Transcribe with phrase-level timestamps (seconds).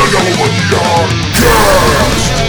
[0.00, 0.80] Megalomania
[1.34, 2.40] Cast!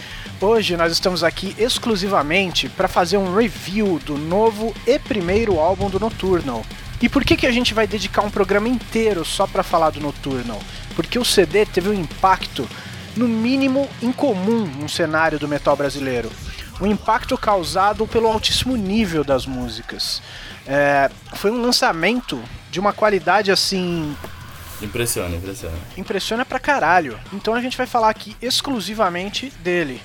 [0.43, 5.99] hoje nós estamos aqui exclusivamente para fazer um review do novo e primeiro álbum do
[5.99, 6.63] Nocturnal.
[7.01, 10.01] E por que, que a gente vai dedicar um programa inteiro só para falar do
[10.01, 10.61] Nocturnal?
[10.95, 12.69] Porque o CD teve um impacto,
[13.17, 16.31] no mínimo, incomum no cenário do metal brasileiro.
[16.81, 20.23] Um impacto causado pelo altíssimo nível das músicas.
[20.67, 24.15] É, foi um lançamento de uma qualidade assim
[24.83, 25.77] Impressiona, impressiona.
[25.97, 27.19] impressiona pra caralho.
[27.33, 30.01] Então a gente vai falar aqui exclusivamente dele.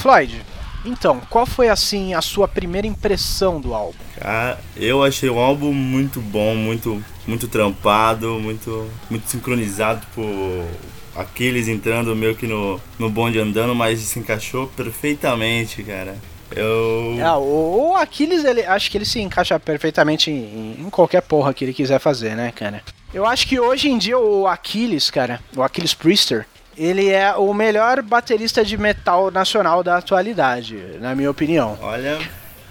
[0.00, 0.44] Floyd,
[0.84, 3.98] então, qual foi assim a sua primeira impressão do álbum?
[4.18, 10.66] Cara, eu achei o álbum muito bom, muito, muito trampado, muito, muito sincronizado por
[11.14, 16.16] Aquiles entrando meio que no, no bonde andando, mas se encaixou perfeitamente, cara.
[16.54, 17.16] Eu.
[17.18, 21.52] É, o o Aquiles, ele, acho que ele se encaixa perfeitamente em, em qualquer porra
[21.52, 22.82] que ele quiser fazer, né, cara?
[23.12, 27.52] Eu acho que hoje em dia o Aquiles, cara, o Aquiles Priester, ele é o
[27.54, 31.78] melhor baterista de metal nacional da atualidade, na minha opinião.
[31.82, 32.18] Olha,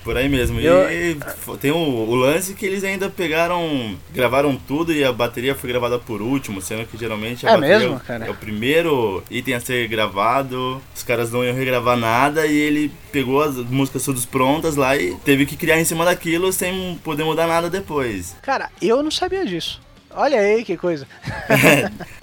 [0.03, 0.59] por aí mesmo.
[0.59, 1.17] Eu- E
[1.59, 5.99] tem o, o lance que eles ainda pegaram, gravaram tudo e a bateria foi gravada
[5.99, 8.25] por último, sendo que geralmente a É bateria mesmo, cara?
[8.25, 10.81] é o primeiro item a ser gravado.
[10.95, 15.16] Os caras não iam regravar nada e ele pegou as músicas todas prontas lá e
[15.17, 18.35] teve que criar em cima daquilo sem poder mudar nada depois.
[18.41, 19.79] Cara, eu não sabia disso.
[20.13, 21.07] Olha aí que coisa.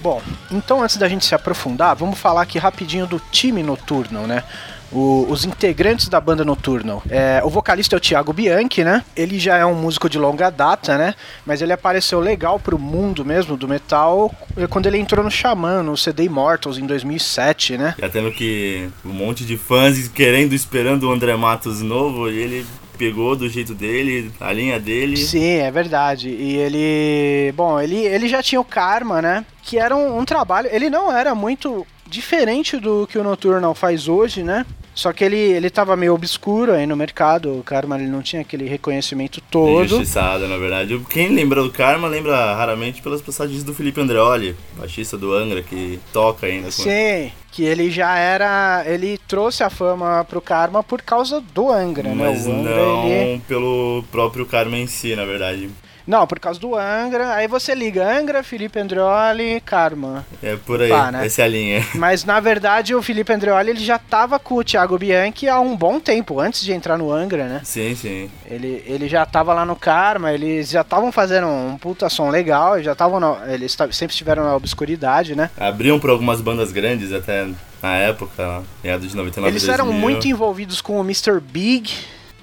[0.00, 4.44] Bom, então antes da gente se aprofundar, vamos falar aqui rapidinho do time Nocturnal, né?
[4.90, 7.02] O- os integrantes da banda Nocturnal.
[7.10, 9.04] É, o vocalista é o Thiago Bianchi, né?
[9.14, 11.14] Ele já é um músico de longa data, né?
[11.44, 14.34] Mas ele apareceu legal pro mundo mesmo do metal
[14.70, 17.94] quando ele entrou no Xamã, no CD Immortals em 2007, né?
[17.98, 22.66] Já tendo que um monte de fãs querendo, esperando o André Matos novo e ele
[22.98, 25.16] pegou do jeito dele, a linha dele.
[25.16, 26.28] Sim, é verdade.
[26.28, 27.52] E ele.
[27.52, 29.46] Bom, ele, ele já tinha o Karma, né?
[29.62, 30.68] Que era um, um trabalho.
[30.72, 34.66] Ele não era muito diferente do que o Nocturnal faz hoje, né?
[34.98, 37.56] Só que ele, ele tava meio obscuro aí no mercado.
[37.56, 39.84] O Karma ele não tinha aquele reconhecimento todo.
[39.84, 41.00] Injustiçada, na verdade.
[41.08, 46.00] Quem lembra do Karma lembra raramente pelas passagens do Felipe Andreoli, baixista do Angra, que
[46.12, 46.72] toca ainda.
[46.72, 48.82] Sim, que ele já era.
[48.86, 52.52] Ele trouxe a fama pro Karma por causa do Angra, Mas né?
[52.52, 53.42] O Angra, não ele.
[53.46, 55.70] pelo próprio Karma em si, na verdade.
[56.08, 57.34] Não, por causa do Angra.
[57.34, 60.24] Aí você liga Angra, Felipe Andreoli, Karma.
[60.42, 61.26] É por aí, Pá, né?
[61.26, 61.86] essa é a linha.
[61.94, 65.76] Mas na verdade o Felipe Andreoli ele já tava com o Thiago Bianchi há um
[65.76, 67.60] bom tempo, antes de entrar no Angra, né?
[67.62, 68.30] Sim, sim.
[68.46, 72.82] Ele, ele já tava lá no Karma, eles já estavam fazendo um puta som legal,
[72.82, 75.50] já estavam eles sempre estiveram na obscuridade, né?
[75.58, 77.46] Abriam por algumas bandas grandes até
[77.82, 80.00] na época, meados de 99 Eles eram 2000.
[80.00, 81.38] muito envolvidos com o Mr.
[81.38, 81.92] Big,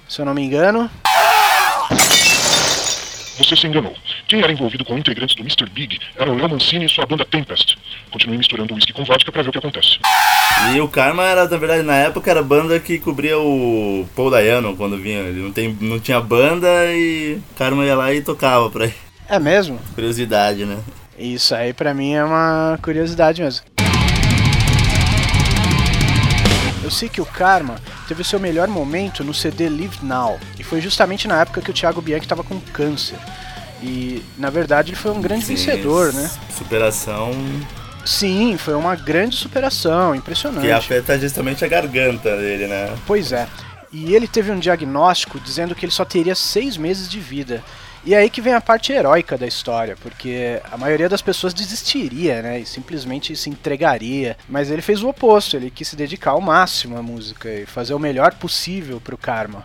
[0.08, 0.88] se eu não me engano.
[3.38, 3.94] Você se enganou.
[4.26, 5.68] Quem era envolvido com integrantes do Mr.
[5.70, 7.76] Big era o Léo Mancini e sua banda Tempest.
[8.10, 9.98] Continue misturando whisky com vodka pra ver o que acontece.
[10.74, 14.30] E o Karma era, na verdade, na época era a banda que cobria o Paul
[14.30, 15.20] Dayano quando vinha.
[15.20, 18.94] Ele não, tem, não tinha banda e o Karma ia lá e tocava pra aí.
[19.28, 19.78] É mesmo?
[19.94, 20.78] Curiosidade, né?
[21.18, 23.64] Isso aí pra mim é uma curiosidade mesmo.
[26.82, 30.80] Eu sei que o Karma teve seu melhor momento no CD Live Now, e foi
[30.80, 33.18] justamente na época que o Thiago Bianchi tava com câncer.
[33.82, 36.30] E na verdade ele foi um grande Sim, vencedor, né?
[36.56, 37.32] Superação
[38.06, 40.64] Sim, foi uma grande superação, impressionante.
[40.64, 42.94] que afeta justamente a garganta dele, né?
[43.04, 43.48] Pois é.
[43.92, 47.64] E ele teve um diagnóstico dizendo que ele só teria seis meses de vida.
[48.06, 51.52] E é aí que vem a parte heróica da história, porque a maioria das pessoas
[51.52, 52.60] desistiria, né?
[52.60, 54.36] E simplesmente se entregaria.
[54.48, 57.94] Mas ele fez o oposto, ele quis se dedicar ao máximo à música e fazer
[57.94, 59.64] o melhor possível pro Karma.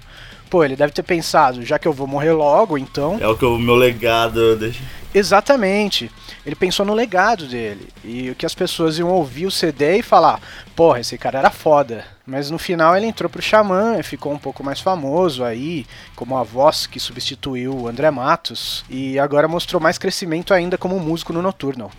[0.49, 3.19] Pô, ele deve ter pensado, já que eu vou morrer logo, então.
[3.21, 4.81] É o que o meu legado deixa.
[5.13, 6.09] Exatamente.
[6.45, 7.87] Ele pensou no legado dele.
[8.03, 10.39] E o que as pessoas iam ouvir o CD e falar:
[10.75, 12.03] porra, esse cara era foda.
[12.25, 15.85] Mas no final ele entrou pro Xamã e ficou um pouco mais famoso aí,
[16.15, 18.83] como a voz que substituiu o André Matos.
[18.89, 21.91] E agora mostrou mais crescimento ainda como músico no Nocturnal.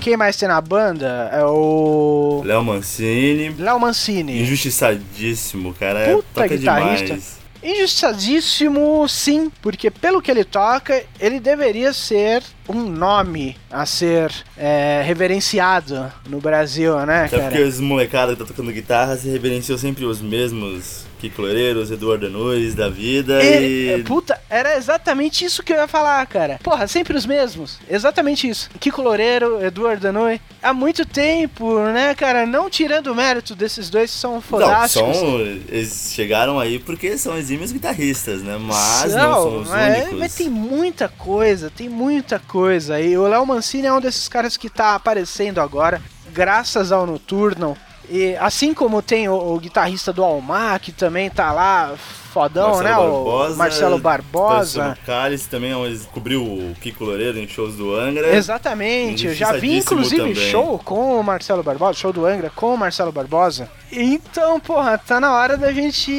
[0.00, 2.42] Quem mais tem na banda é o.
[2.44, 3.50] Léo Mancini.
[3.58, 4.40] Léo Mancini.
[4.40, 6.00] Injustiçadíssimo, cara.
[6.00, 7.04] É, Puta toca guitarrista.
[7.04, 7.39] demais.
[7.62, 15.02] Injustiçadíssimo, sim, porque pelo que ele toca, ele deveria ser um nome a ser é,
[15.04, 17.50] reverenciado no Brasil, né, Até cara?
[17.50, 22.26] porque os molecados que tá tocando guitarra se reverenciam sempre os mesmos Kiko Loureiros, Eduardo
[22.26, 24.02] Anuis da vida E, e...
[24.04, 26.58] Puta, era exatamente isso que eu ia falar, cara.
[26.62, 27.78] Porra, sempre os mesmos.
[27.88, 28.70] Exatamente isso.
[28.80, 30.40] Kiko Loureiro, Eduardo Danoi.
[30.62, 32.46] Há muito tempo, né, cara?
[32.46, 35.16] Não tirando o mérito desses dois que são Não, fodásticos.
[35.16, 38.56] são, eles chegaram aí porque são exímios guitarristas, né?
[38.58, 40.18] Mas não, são os mas, únicos.
[40.18, 43.00] mas tem muita coisa, tem muita coisa.
[43.00, 46.02] E o Léo Mancini é um desses caras que tá aparecendo agora,
[46.32, 47.76] graças ao Nocturnal.
[48.08, 51.94] E assim como tem o, o guitarrista do Almar, que também tá lá,
[52.30, 52.96] fodão, né?
[52.96, 54.84] o Marcelo Barbosa.
[54.84, 58.34] Marcelo Cálice também é cobriu o Kiko Loureiro em shows do Angra.
[58.34, 60.34] Exatamente, eu já vi inclusive também.
[60.34, 63.68] show com o Marcelo Barbosa, show do Angra com o Marcelo Barbosa.
[63.92, 66.12] Então, porra, tá na hora da gente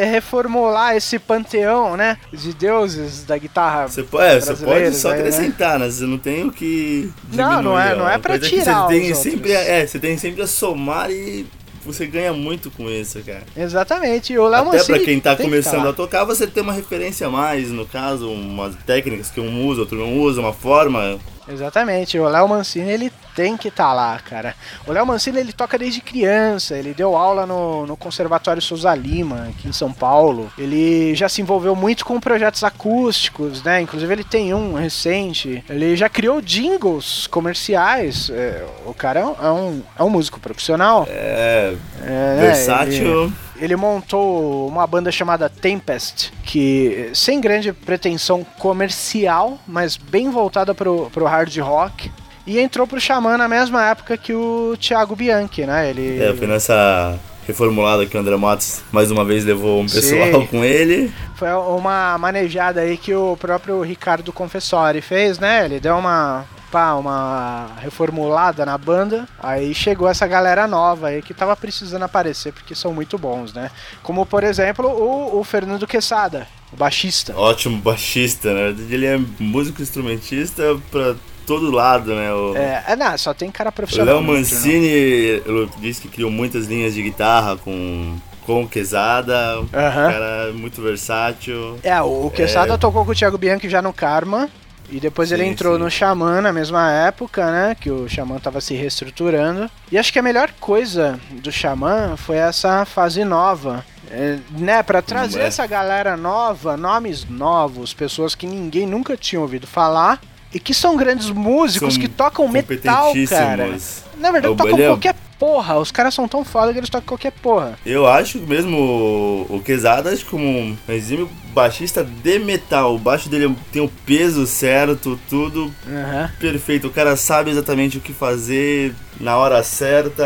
[0.00, 3.86] reformular esse panteão, né, de deuses da guitarra.
[3.86, 5.18] Você pode, é, você pode só né?
[5.18, 5.88] acrescentar, né?
[5.88, 7.12] Você não tem o que.
[7.32, 10.42] Não, não é- diminuir, não é pra tirar Você tem sempre, é, você tem sempre
[10.42, 11.46] a somar e
[11.84, 13.42] você ganha muito com isso, cara.
[13.56, 15.90] Exatamente, o Léo Até pra quem tá que começando lá.
[15.90, 19.80] a tocar, você tem uma referência a mais, no caso, umas técnicas que um usa,
[19.80, 21.18] outro não usa, uma forma.
[21.48, 24.54] Exatamente, o Léo Mancini ele tem que estar lá, cara.
[24.86, 29.48] O Léo Mancini ele toca desde criança, ele deu aula no, no Conservatório Souza Lima,
[29.48, 30.52] aqui em São Paulo.
[30.56, 33.80] Ele já se envolveu muito com projetos acústicos, né?
[33.80, 35.64] Inclusive ele tem um recente.
[35.68, 38.30] Ele já criou jingles comerciais.
[38.30, 41.06] É, o cara é um, é um, é um músico profissional.
[41.08, 41.74] É.
[42.02, 42.36] É, né?
[42.40, 43.24] versátil.
[43.24, 50.74] Ele- ele montou uma banda chamada Tempest, que sem grande pretensão comercial, mas bem voltada
[50.74, 52.10] pro, pro hard rock.
[52.46, 55.90] E entrou pro Xamã na mesma época que o Thiago Bianchi, né?
[55.90, 56.20] Ele.
[56.20, 57.16] É, foi nessa
[57.46, 60.46] reformulada que o André Matos mais uma vez levou um pessoal Sim.
[60.50, 61.12] com ele.
[61.36, 65.64] Foi uma manejada aí que o próprio Ricardo Confessori fez, né?
[65.64, 66.44] Ele deu uma.
[66.72, 72.50] Pá, uma reformulada na banda, aí chegou essa galera nova aí que tava precisando aparecer
[72.50, 73.70] porque são muito bons, né?
[74.02, 77.36] Como por exemplo o, o Fernando Quesada, o baixista.
[77.36, 78.74] Ótimo baixista, né?
[78.88, 81.14] Ele é músico instrumentista pra
[81.46, 82.32] todo lado, né?
[82.32, 84.14] O É, é, não, só tem cara o profissional.
[84.14, 84.32] Léo né?
[84.32, 85.42] Mancini
[85.78, 88.16] disse que criou muitas linhas de guitarra com,
[88.46, 89.60] com Quesada.
[89.60, 90.10] Um Aham.
[90.10, 91.78] cara muito versátil.
[91.82, 94.48] É, o Quesada tocou com o Thiago Bianchi já no Karma.
[94.92, 95.82] E depois ele Sim, entrou sim.
[95.82, 97.74] no Xamã na mesma época, né?
[97.74, 99.70] Que o Xamã tava se reestruturando.
[99.90, 103.82] E acho que a melhor coisa do Xamã foi essa fase nova.
[104.10, 105.46] É, né, pra trazer é.
[105.46, 110.20] essa galera nova, nomes novos, pessoas que ninguém nunca tinha ouvido falar
[110.52, 113.74] e que são grandes músicos São que tocam metal, cara.
[114.18, 115.76] Na verdade, tocam qualquer porra.
[115.76, 117.76] Os caras são tão foda que eles tocam qualquer porra.
[117.84, 122.94] Eu acho mesmo o, o Quesada, acho que como um exímio baixista de metal.
[122.94, 126.30] O baixo dele tem o peso certo, tudo Aham.
[126.38, 126.86] perfeito.
[126.86, 130.24] O cara sabe exatamente o que fazer na hora certa.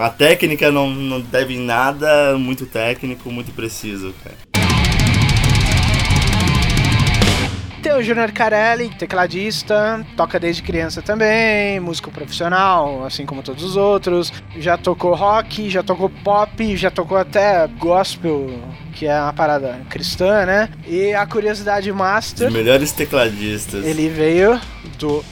[0.00, 4.53] A técnica não, não deve em nada, muito técnico, muito preciso, cara.
[7.84, 13.76] Tem o Junior Carelli, tecladista, toca desde criança também, músico profissional, assim como todos os
[13.76, 14.32] outros.
[14.56, 18.58] Já tocou rock, já tocou pop, já tocou até gospel,
[18.94, 20.70] que é uma parada cristã, né?
[20.86, 23.84] E a curiosidade master, Os melhores tecladistas.
[23.84, 24.58] ele veio
[24.98, 25.22] do.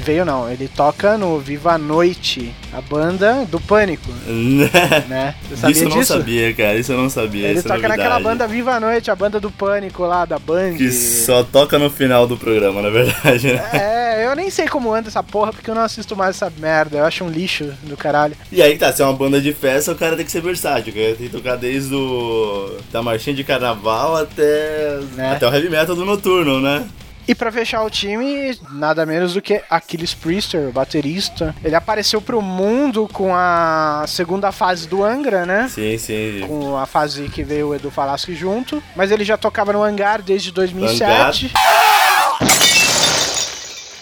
[0.00, 4.10] Veio não, ele toca no Viva a Noite, a banda do Pânico,
[5.08, 5.34] né?
[5.48, 6.12] Você sabia Isso eu não disso?
[6.14, 6.76] sabia, cara.
[6.76, 7.48] Isso eu não sabia.
[7.48, 10.74] Ele é toca naquela banda Viva a Noite, a banda do Pânico lá, da Band.
[10.76, 13.70] Que só toca no final do programa, na verdade, né?
[13.72, 16.98] É, eu nem sei como anda essa porra, porque eu não assisto mais essa merda.
[16.98, 18.36] Eu acho um lixo do caralho.
[18.50, 20.92] E aí tá, se é uma banda de festa, o cara tem que ser versátil,
[20.92, 22.76] cara tem que tocar desde o.
[22.90, 24.98] da marchinha de carnaval até.
[25.14, 25.32] Né?
[25.32, 26.86] até o heavy metal do noturno, né?
[27.30, 31.54] E pra fechar o time, nada menos do que Achilles Priester, o baterista.
[31.62, 35.68] Ele apareceu pro mundo com a segunda fase do Angra, né?
[35.68, 36.44] Sim, sim.
[36.44, 38.82] Com a fase que veio o Edu Falaschi junto.
[38.96, 41.52] Mas ele já tocava no Hangar desde 2007.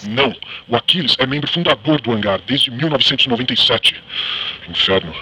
[0.05, 0.35] Não,
[0.67, 4.03] o Aquiles é membro fundador do Hangar desde 1997.
[4.71, 5.13] Inferno.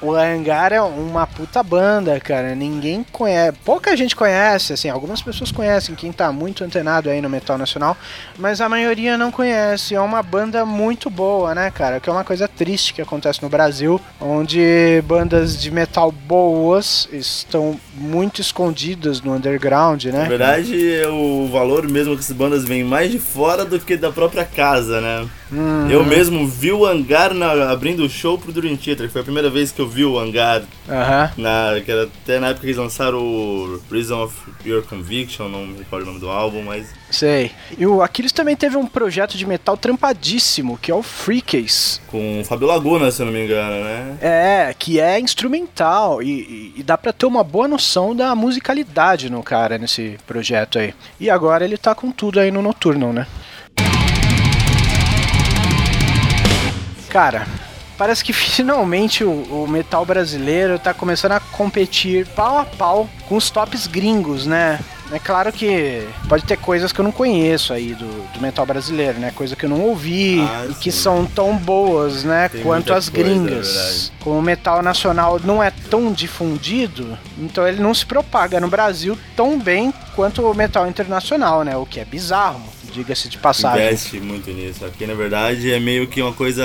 [0.00, 2.54] O Hangar é uma puta banda, cara.
[2.54, 3.58] Ninguém conhece.
[3.64, 4.88] Pouca gente conhece, assim.
[4.88, 7.96] Algumas pessoas conhecem, quem tá muito antenado aí no metal nacional.
[8.38, 9.94] Mas a maioria não conhece.
[9.94, 12.00] É uma banda muito boa, né, cara?
[12.00, 14.00] Que é uma coisa triste que acontece no Brasil.
[14.20, 20.28] Onde bandas de metal boas estão muito escondidas no underground, Na né?
[20.28, 20.76] verdade,
[21.10, 25.00] o valor mesmo que essas bandas vêm mais de fora do que da própria casa,
[25.00, 25.26] né?
[25.52, 25.88] Uhum.
[25.88, 29.24] Eu mesmo vi o Hangar na, abrindo o show pro Dream Theater, que foi a
[29.24, 30.62] primeira vez que eu vi o Hangar.
[30.86, 31.42] Uhum.
[31.42, 35.66] Na, que era até na época que eles lançaram o Reason of Your Conviction, não
[35.66, 36.88] me recordo o nome do álbum, mas.
[37.10, 37.50] Sei.
[37.78, 42.00] E o Aquiles também teve um projeto de metal trampadíssimo, que é o Freecase.
[42.08, 44.18] Com o Fabio Laguna, se eu não me engano, né?
[44.20, 49.42] É, que é instrumental e, e, dá pra ter uma boa noção da musicalidade no
[49.42, 50.94] cara nesse projeto aí.
[51.18, 53.26] E agora ele tá com tudo aí no Nocturnal, né?
[57.14, 57.46] Cara,
[57.96, 63.36] parece que finalmente o, o, metal brasileiro tá começando a competir pau a pau com
[63.36, 64.80] os tops gringos, né?
[65.12, 69.18] É claro que pode ter coisas que eu não conheço aí do, do metal brasileiro,
[69.18, 69.30] né?
[69.32, 72.48] Coisa que eu não ouvi ah, e que são tão boas, né?
[72.48, 74.10] Tem quanto as gringas.
[74.18, 78.68] É Como o metal nacional não é tão difundido, então ele não se propaga no
[78.68, 81.76] Brasil tão bem quanto o metal internacional, né?
[81.76, 82.62] O que é bizarro
[82.94, 83.86] diga-se de passagem.
[83.86, 84.84] Investe muito nisso.
[84.84, 86.64] Aqui, na verdade, é meio que uma coisa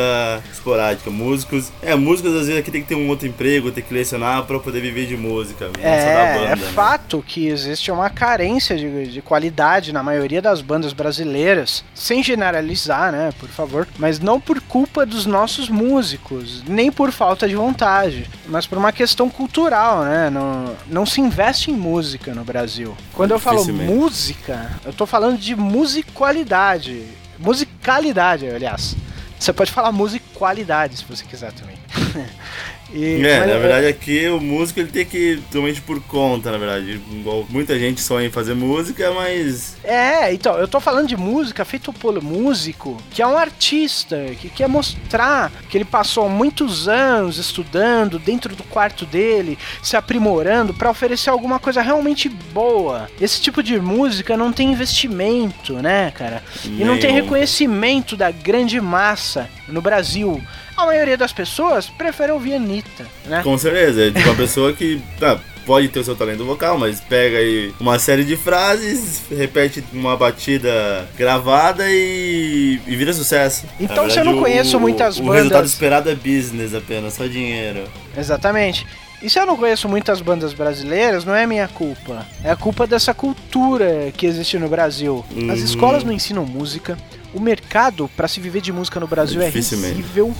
[0.51, 1.09] esporádica.
[1.09, 1.71] Músicos.
[1.81, 4.59] É, músicos às vezes aqui tem que ter um outro emprego, tem que lecionar para
[4.59, 5.71] poder viver de música.
[5.81, 6.71] É, banda, é né?
[6.73, 11.83] fato que existe uma carência de, de qualidade na maioria das bandas brasileiras.
[11.93, 13.87] Sem generalizar, né, por favor.
[13.97, 18.91] Mas não por culpa dos nossos músicos, nem por falta de vontade, mas por uma
[18.91, 20.29] questão cultural, né?
[20.29, 22.95] Não, não se investe em música no Brasil.
[23.13, 27.07] Quando eu falo música, eu tô falando de música qualidade.
[27.39, 28.93] Musicalidade, aliás.
[29.39, 31.77] Você pode falar musicalidade se você quiser também.
[32.93, 36.99] E, é, na verdade aqui o músico ele tem que totalmente por conta, na verdade.
[37.11, 39.77] Igual muita gente sonha em fazer música, mas.
[39.83, 44.49] É, então, eu tô falando de música feito por músico, que é um artista, que
[44.49, 50.89] quer mostrar que ele passou muitos anos estudando dentro do quarto dele, se aprimorando para
[50.89, 53.09] oferecer alguma coisa realmente boa.
[53.19, 56.43] Esse tipo de música não tem investimento, né, cara?
[56.65, 60.41] E não tem reconhecimento da grande massa no Brasil
[60.79, 63.41] a maioria das pessoas prefere ouvir Anitta, né?
[63.43, 66.99] Com certeza, é tipo uma pessoa que tá, pode ter o seu talento vocal, mas
[66.99, 73.65] pega aí uma série de frases, repete uma batida gravada e, e vira sucesso.
[73.79, 75.29] Então verdade, se eu não conheço o, muitas o bandas.
[75.29, 77.83] O resultado esperado é business apenas, só dinheiro.
[78.17, 78.85] Exatamente.
[79.21, 82.25] E se eu não conheço muitas bandas brasileiras, não é minha culpa.
[82.43, 85.25] É a culpa dessa cultura que existe no Brasil.
[85.35, 85.51] Uhum.
[85.51, 86.97] As escolas não ensinam música.
[87.33, 90.33] O mercado para se viver de música no Brasil é, é risível.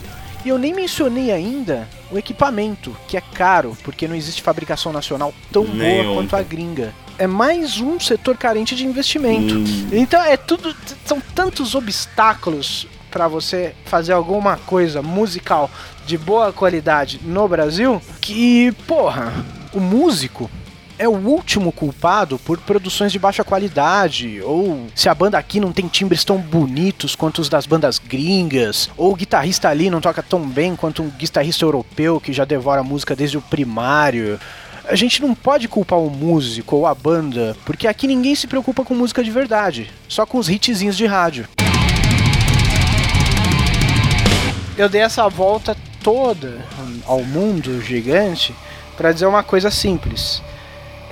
[0.44, 5.34] E eu nem mencionei ainda o equipamento, que é caro, porque não existe fabricação nacional
[5.52, 6.94] tão nem boa quanto a gringa.
[7.18, 9.56] É mais um setor carente de investimento.
[9.56, 9.90] Hum.
[9.92, 10.74] Então é tudo.
[11.06, 15.70] São tantos obstáculos para você fazer alguma coisa musical
[16.06, 19.34] de boa qualidade no Brasil que, porra,
[19.74, 20.50] o músico
[21.00, 25.72] é o último culpado por produções de baixa qualidade, ou se a banda aqui não
[25.72, 30.22] tem timbres tão bonitos quanto os das bandas gringas, ou o guitarrista ali não toca
[30.22, 34.38] tão bem quanto um guitarrista europeu que já devora música desde o primário.
[34.90, 38.84] A gente não pode culpar o músico ou a banda, porque aqui ninguém se preocupa
[38.84, 41.48] com música de verdade, só com os hitzinhos de rádio.
[44.78, 46.58] Eu dei essa volta toda
[47.06, 48.54] ao mundo gigante
[48.98, 50.42] para dizer uma coisa simples.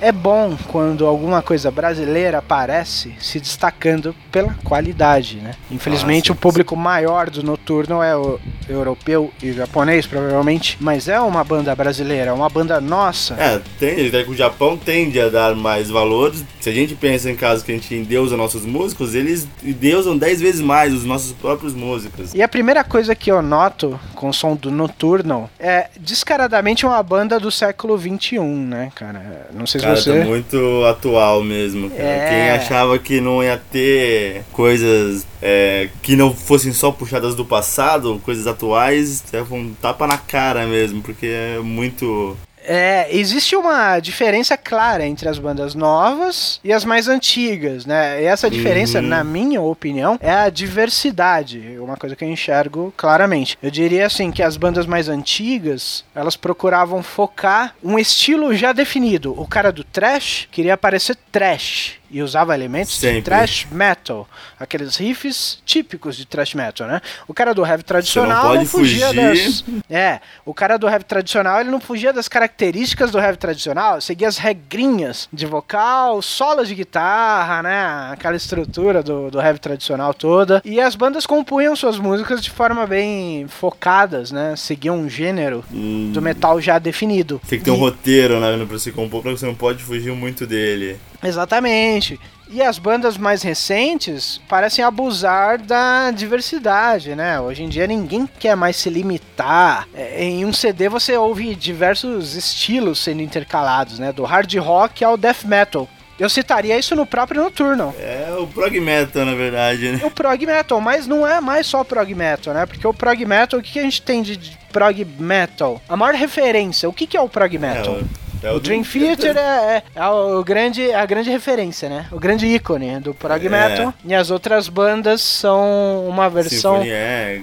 [0.00, 5.54] É bom quando alguma coisa brasileira aparece se destacando pela qualidade, né?
[5.70, 6.80] Infelizmente ah, sim, o público sim.
[6.80, 8.38] maior do Noturno é o
[8.68, 13.34] europeu e japonês, provavelmente, mas é uma banda brasileira, é uma banda nossa.
[13.34, 16.32] É, tem, o Japão tende a dar mais valor.
[16.60, 20.40] Se a gente pensa em casos que a gente endeusa nossos músicos, eles endeusam 10
[20.40, 22.34] vezes mais os nossos próprios músicos.
[22.34, 27.02] E a primeira coisa que eu noto com o som do Noturno é descaradamente uma
[27.02, 29.48] banda do século 21, né, cara?
[29.52, 30.18] Não sei se cara, você.
[30.18, 31.90] Tá muito atual mesmo.
[31.96, 32.28] É...
[32.28, 38.20] Quem achava que não ia ter coisas é, que não fossem só puxadas do passado,
[38.24, 42.36] coisas atuais, é um tapa na cara mesmo, porque é muito
[42.68, 48.22] é, existe uma diferença clara entre as bandas novas e as mais antigas, né?
[48.22, 49.06] E essa diferença, uhum.
[49.06, 53.58] na minha opinião, é a diversidade, uma coisa que eu enxergo claramente.
[53.62, 59.34] Eu diria assim que as bandas mais antigas, elas procuravam focar um estilo já definido.
[59.40, 63.16] O cara do trash queria parecer trash e usava elementos Sempre.
[63.16, 67.00] de thrash metal, aqueles riffs típicos de thrash metal, né?
[67.26, 69.14] O cara do heavy tradicional não, não fugia fugir.
[69.14, 74.00] das É, o cara do heavy tradicional, ele não fugia das características do heavy tradicional,
[74.00, 78.10] seguia as regrinhas de vocal, solos de guitarra, né?
[78.12, 80.62] Aquela estrutura do, do heavy tradicional toda.
[80.64, 84.54] E as bandas compunham suas músicas de forma bem focadas, né?
[84.56, 86.10] Seguiam um gênero hum.
[86.12, 87.40] do metal já definido.
[87.48, 87.74] Tem que ter e...
[87.74, 90.98] um roteiro, né, pra você compor, porque você não pode fugir muito dele.
[91.22, 92.18] Exatamente.
[92.50, 97.38] E as bandas mais recentes parecem abusar da diversidade, né?
[97.38, 99.86] Hoje em dia ninguém quer mais se limitar.
[99.94, 104.12] É, em um CD você ouve diversos estilos sendo intercalados, né?
[104.12, 105.86] Do hard rock ao death metal.
[106.18, 107.94] Eu citaria isso no próprio Nocturnal.
[107.96, 110.00] É o prog metal, na verdade, né?
[110.02, 112.66] O prog metal, mas não é mais só prog metal, né?
[112.66, 115.80] Porque o prog metal, o que a gente tem de prog metal?
[115.88, 117.98] A maior referência, o que é o prog metal?
[117.98, 122.06] É, é o, o Dream Theater é, é, é, o grande, a grande referência, né?
[122.10, 123.48] O grande ícone do prog é.
[123.48, 123.94] metal.
[124.04, 126.82] E as outras bandas são uma versão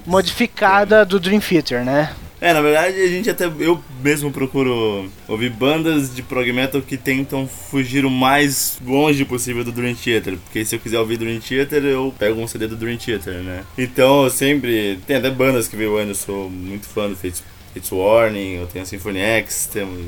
[0.06, 2.14] modificada do Dream Theater, né?
[2.42, 3.46] É, na verdade a gente até.
[3.46, 9.64] Eu mesmo procuro ouvir bandas de prog metal que tentam fugir o mais longe possível
[9.64, 10.38] do Dream Theater.
[10.38, 13.64] Porque se eu quiser ouvir Dream Theater, eu pego um CD do Dream Theater, né?
[13.78, 15.00] Então eu sempre.
[15.08, 17.42] Tem até bandas que veio eu sou muito fã do Fates,
[17.74, 20.06] Fates Warning, eu tenho a Symphony X, temos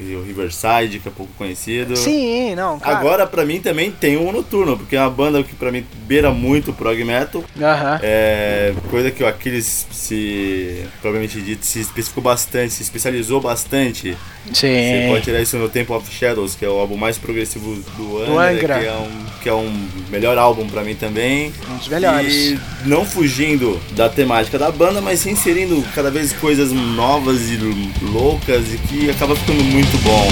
[0.00, 1.96] o Riverside, que é pouco conhecido.
[1.96, 2.98] Sim, não, cara.
[2.98, 6.30] Agora, pra mim, também tem o Noturno, porque é uma banda que pra mim beira
[6.30, 7.44] muito o prog metal.
[7.60, 8.00] Aham.
[8.02, 14.16] É, coisa que o Aquiles se, provavelmente dito, se especificou bastante, se especializou bastante.
[14.52, 14.68] Sim.
[14.68, 18.18] Você pode tirar isso no Temple of Shadows, que é o álbum mais progressivo do
[18.18, 18.32] ano.
[18.32, 18.78] Do Angra.
[18.78, 21.52] Que é um, que é um melhor álbum pra mim também.
[21.70, 22.34] Um dos melhores.
[22.34, 27.56] E não fugindo da temática da banda, mas inserindo cada vez coisas novas e
[28.02, 30.28] loucas e que acaba ficando muito muito bom.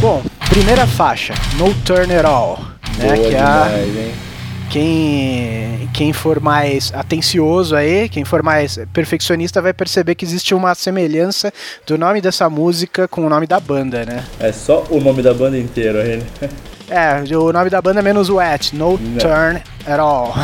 [0.00, 2.58] Bom, primeira faixa, No Turn At All,
[2.98, 4.26] né, Boa que é a
[4.70, 10.74] quem, quem for mais atencioso aí, quem for mais perfeccionista vai perceber que existe uma
[10.74, 11.52] semelhança
[11.86, 14.24] do nome dessa música com o nome da banda, né?
[14.38, 16.22] É só o nome da banda inteiro aí.
[16.88, 19.18] É, o nome da banda é menos o at, No Não.
[19.18, 20.34] Turn At All.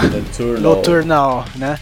[0.61, 1.79] Nocturnal, né?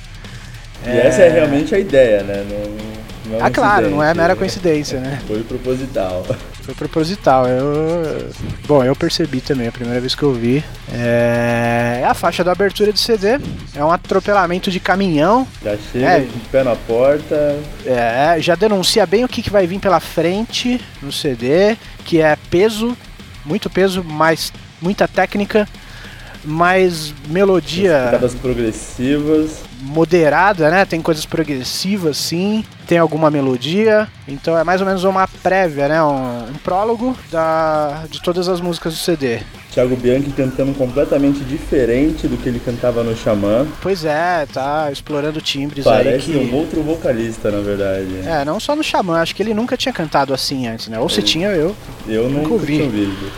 [0.85, 1.07] E é...
[1.07, 2.45] essa é realmente a ideia, né?
[2.49, 5.21] Não, não é ah, claro, não é mera coincidência, né?
[5.26, 6.26] Foi proposital.
[6.62, 7.47] Foi proposital.
[7.47, 8.31] Eu,
[8.67, 10.64] bom, eu percebi também a primeira vez que eu vi.
[10.93, 13.38] É, é a faixa da abertura do CD.
[13.75, 15.46] É um atropelamento de caminhão.
[15.62, 17.57] Já chega é, o pé na porta.
[17.87, 22.37] É, já denuncia bem o que, que vai vir pela frente no CD, que é
[22.51, 22.96] peso
[23.44, 25.68] muito peso, mais muita técnica,
[26.44, 28.07] mais melodia.
[28.07, 29.62] Picadas progressivas.
[29.83, 30.85] Moderada, né?
[30.85, 32.64] Tem coisas progressivas, sim.
[32.87, 34.09] Tem alguma melodia.
[34.29, 36.03] Então é mais ou menos uma prévia, né?
[36.03, 39.40] Um, um prólogo da, de todas as músicas do CD.
[39.70, 43.66] Thiago Bianchi cantando completamente diferente do que ele cantava no Xamã.
[43.80, 46.14] Pois é, tá explorando timbres Parece aí.
[46.14, 46.37] Parece que...
[46.38, 48.20] um outro vocalista, na verdade.
[48.26, 50.98] É, não só no Xamã, acho que ele nunca tinha cantado assim antes, né?
[50.98, 51.74] Ou se tinha, eu.
[52.06, 52.74] Eu nunca, nunca ouvi.
[52.74, 53.33] tinha ouvido.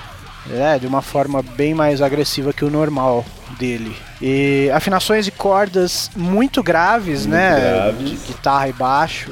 [0.51, 3.25] É, de uma forma bem mais agressiva que o normal
[3.59, 3.95] dele.
[4.21, 7.61] E afinações de cordas muito graves, muito né?
[7.61, 8.11] Graves.
[8.11, 9.31] De guitarra e baixo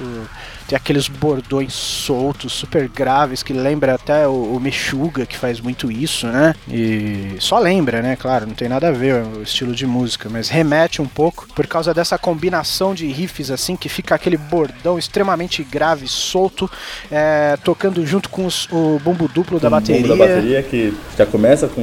[0.71, 5.91] tem aqueles bordões soltos, super graves, que lembra até o, o Meshuga, que faz muito
[5.91, 6.55] isso, né?
[6.71, 8.15] E só lembra, né?
[8.15, 11.67] Claro, não tem nada a ver o estilo de música, mas remete um pouco por
[11.67, 16.71] causa dessa combinação de riffs, assim, que fica aquele bordão extremamente grave, solto,
[17.11, 20.05] é, tocando junto com os, o bumbo duplo da bateria.
[20.05, 21.83] O bumbo da bateria que já começa com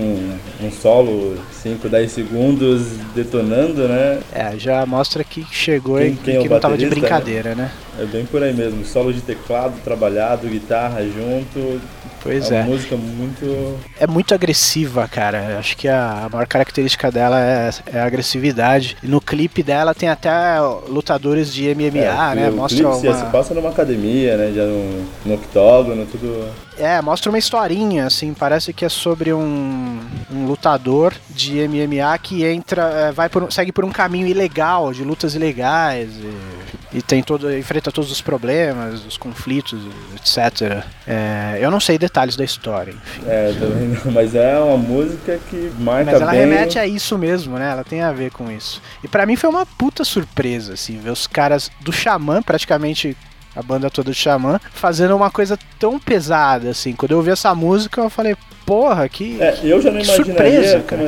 [0.61, 4.21] um solo 5, 10 segundos detonando, né?
[4.31, 7.69] É, já mostra que chegou quem, e quem é que não tava de brincadeira, né?
[7.99, 11.81] É bem por aí mesmo, solo de teclado trabalhado, guitarra junto.
[12.21, 12.57] Pois é.
[12.57, 12.61] é.
[12.61, 13.79] Uma música muito.
[13.99, 15.57] É muito agressiva, cara.
[15.57, 18.97] Acho que a maior característica dela é, é a agressividade.
[19.01, 22.49] E no clipe dela tem até lutadores de MMA, é, né?
[22.49, 23.25] O Mostra clipe uma...
[23.25, 24.51] se passa numa academia, né?
[24.53, 26.66] Já no, no octógono, tudo.
[26.77, 29.99] É, mostra uma historinha, assim, parece que é sobre um,
[30.31, 35.03] um lutador de MMA que entra, é, vai por, segue por um caminho ilegal, de
[35.03, 36.09] lutas ilegais.
[36.17, 39.79] E e tem todo enfrenta todos os problemas, os conflitos,
[40.15, 40.83] etc.
[41.05, 43.21] É, eu não sei detalhes da história, enfim.
[43.27, 46.39] É, também não, mas é uma música que marca Mas ela bem...
[46.41, 47.71] remete a isso mesmo, né?
[47.71, 48.81] Ela tem a ver com isso.
[49.03, 53.17] E para mim foi uma puta surpresa, assim, ver os caras do Xamã, praticamente
[53.57, 56.93] a banda toda do Xamã, fazendo uma coisa tão pesada, assim.
[56.93, 59.41] Quando eu ouvi essa música, eu falei, porra, que.
[59.41, 61.03] É, eu já não que imaginaria surpresa, cara.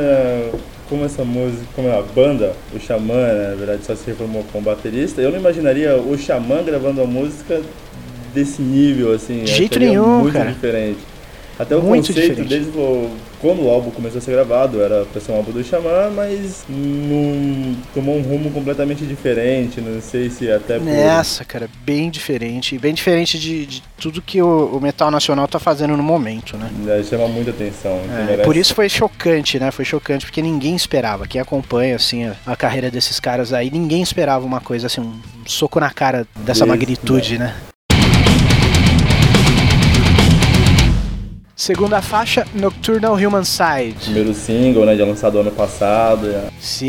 [0.51, 4.07] Como como essa música, como é a banda, o Xamã, né, na verdade, só se
[4.07, 7.61] reformou como baterista, eu não imaginaria o Xamã gravando uma música
[8.33, 9.43] desse nível, assim.
[9.43, 10.51] De jeito nenhum, muito cara.
[10.51, 10.99] diferente.
[11.59, 12.49] Até o muito conceito diferente.
[12.49, 12.67] deles,
[13.41, 16.65] quando o álbum começou a ser gravado, era pra ser um álbum do Xamã, mas
[16.67, 19.81] num, tomou um rumo completamente diferente.
[19.81, 20.85] Não sei se até por.
[20.85, 22.77] Nessa, cara, bem diferente.
[22.77, 26.69] Bem diferente de, de tudo que o, o, metal nacional tá fazendo no momento, né?
[26.87, 27.91] É, chama muita atenção.
[27.91, 28.43] É, merece...
[28.43, 29.71] Por isso foi chocante, né?
[29.71, 31.27] Foi chocante porque ninguém esperava.
[31.27, 35.19] Quem acompanha, assim, a, a carreira desses caras aí, ninguém esperava uma coisa assim, um
[35.45, 37.45] soco na cara dessa magnitude, né?
[37.45, 37.55] né?
[41.59, 43.97] Segunda faixa, Nocturnal Human Side.
[44.05, 46.31] Primeiro single, né, já lançado ano passado.
[46.31, 46.45] Já.
[46.57, 46.87] Sim,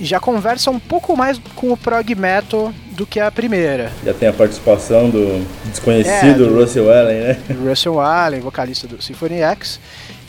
[0.00, 3.92] e já conversa um pouco mais com o prog metal do que a primeira.
[4.04, 7.38] Já tem a participação do desconhecido é, do Russell Allen, né?
[7.64, 9.78] Russell Allen, vocalista do Symphony X.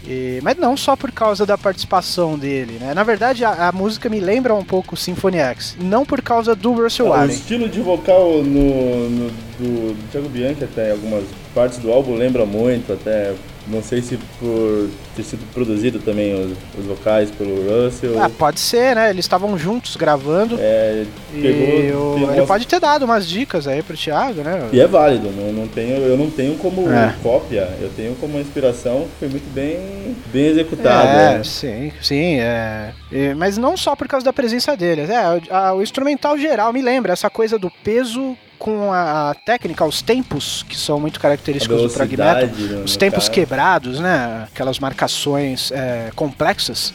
[0.05, 2.93] E, mas não só por causa da participação dele, né?
[2.93, 6.71] Na verdade, a, a música me lembra um pouco Symphony X, não por causa do
[6.71, 7.29] Russell ah, Allen.
[7.29, 11.23] O estilo de vocal no, no do, do Thiago Bianchi até algumas
[11.55, 13.33] partes do álbum lembra muito, até
[13.67, 18.21] não sei se por ter sido produzido também os, os vocais pelo Russell.
[18.21, 19.09] Ah, pode ser, né?
[19.09, 20.57] Eles estavam juntos gravando.
[20.59, 24.69] É, pegou, e ele pode ter dado umas dicas aí pro Thiago, né?
[24.71, 27.13] E é válido, não, não tenho, eu não tenho como é.
[27.21, 31.07] cópia, eu tenho como inspiração, foi muito bem, bem executado.
[31.07, 31.43] É, né?
[31.43, 32.39] sim, sim.
[32.39, 32.93] É.
[33.11, 35.09] E, mas não só por causa da presença deles.
[35.09, 40.03] É, a, o instrumental geral me lembra essa coisa do peso com a técnica, os
[40.03, 42.43] tempos que são muito característicos do prog metal,
[42.85, 44.47] os tempos quebrados, né?
[44.53, 46.93] Aquelas marcações é, complexas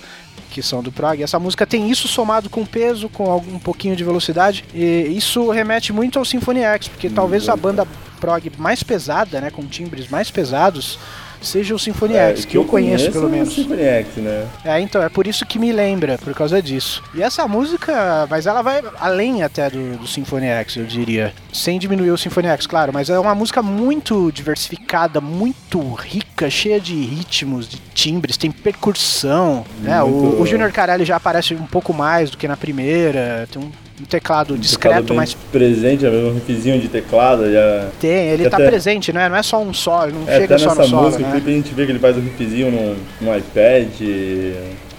[0.50, 1.20] que são do prog.
[1.22, 5.92] Essa música tem isso somado com peso, com algum pouquinho de velocidade, e isso remete
[5.92, 7.86] muito ao Symphony X, porque talvez a banda
[8.20, 10.98] prog mais pesada, né, com timbres mais pesados,
[11.40, 13.48] seja o Symphony é, X, que, que eu, conheço pelo menos.
[13.48, 14.48] É o Symphony X, né?
[14.64, 17.02] É, então, é por isso que me lembra, por causa disso.
[17.14, 21.32] E essa música, mas ela vai além até do, do Symphony X, eu diria.
[21.52, 26.80] Sem diminuir o Symphony X, claro, mas é uma música muito diversificada, muito rica, cheia
[26.80, 30.02] de ritmos, de timbres, tem percussão, né?
[30.02, 33.70] O, o Junior Carelli já aparece um pouco mais do que na primeira, tem um
[34.00, 35.34] um teclado um discreto, teclado mas.
[35.34, 37.88] presente, é um riffzinho de teclado já.
[37.98, 38.66] Tem, ele tá até...
[38.66, 39.28] presente, né?
[39.28, 41.02] Não é só um só, não é, chega só no solo.
[41.04, 41.42] Música, né?
[41.44, 43.88] a gente vê que ele faz um riffzinho no, no iPad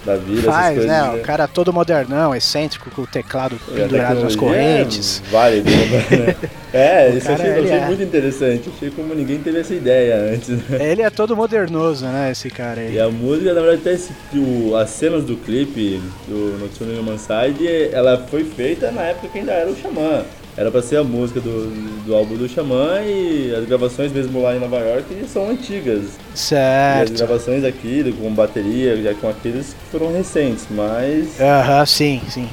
[0.08, 1.10] da vida, Faz, né?
[1.10, 5.22] O cara todo modernão, excêntrico, com o teclado pendurado nas correntes.
[5.28, 6.36] É válido, né?
[6.72, 7.86] É, isso cara, achei, achei é.
[7.86, 8.70] muito interessante.
[8.74, 10.48] Achei como ninguém teve essa ideia antes.
[10.48, 10.90] Né?
[10.90, 12.94] Ele é todo modernoso, né, esse cara aí.
[12.94, 17.18] E a música, na verdade, até esse, o, as cenas do clipe do Nocturne Human
[17.18, 20.24] Side, ela foi feita na época que ainda era o Xamã.
[20.58, 21.70] Era pra ser a música do,
[22.04, 26.18] do álbum do Xamã e as gravações mesmo lá em Nova York são antigas.
[26.34, 27.10] Certo.
[27.10, 31.40] E as gravações aqui com bateria, já com aqueles foram recentes, mas.
[31.40, 32.48] Aham, uh -huh, sim, sim.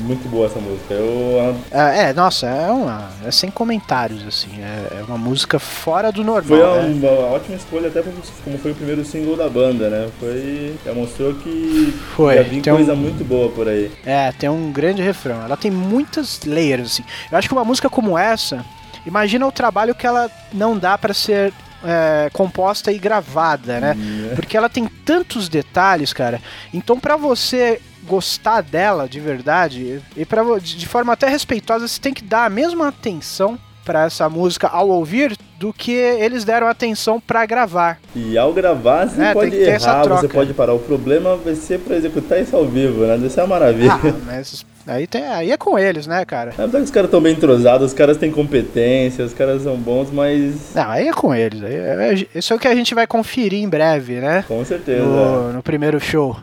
[0.00, 0.94] Muito boa essa música.
[0.94, 1.56] Eu...
[1.70, 3.10] É, é, nossa, é uma.
[3.24, 4.50] É sem comentários, assim.
[4.60, 6.44] É, é uma música fora do normal.
[6.44, 7.08] Foi uma, né?
[7.08, 10.08] uma ótima escolha, até como foi o primeiro single da banda, né?
[10.18, 10.74] Foi.
[10.84, 12.36] Já mostrou que foi.
[12.36, 12.96] já vinha coisa um...
[12.96, 13.90] muito boa por aí.
[14.04, 15.42] É, tem um grande refrão.
[15.42, 17.04] Ela tem muitas layers, assim.
[17.30, 18.64] Eu acho que uma música como essa,
[19.06, 21.52] imagina o trabalho que ela não dá para ser
[21.84, 23.96] é, composta e gravada, né?
[23.98, 24.34] Yeah.
[24.36, 26.40] Porque ela tem tantos detalhes, cara.
[26.72, 32.14] Então, para você gostar dela de verdade e para de forma até respeitosa, você tem
[32.14, 37.20] que dar a mesma atenção para essa música ao ouvir do que eles deram atenção
[37.20, 37.98] para gravar.
[38.14, 40.74] E ao gravar você é, pode errar, você pode parar.
[40.74, 43.16] O problema vai ser para executar isso ao vivo, né?
[43.16, 43.92] Isso é uma maravilha.
[43.92, 46.54] Ah, mas aí, tem, aí é com eles, né, cara?
[46.56, 50.10] É que os caras estão bem entrosados, os caras têm competência, os caras são bons,
[50.10, 50.74] mas.
[50.74, 51.62] Não, aí é com eles.
[51.62, 54.44] Aí é, é, isso é o que a gente vai conferir em breve, né?
[54.46, 55.02] Com certeza.
[55.02, 56.36] No, no primeiro show.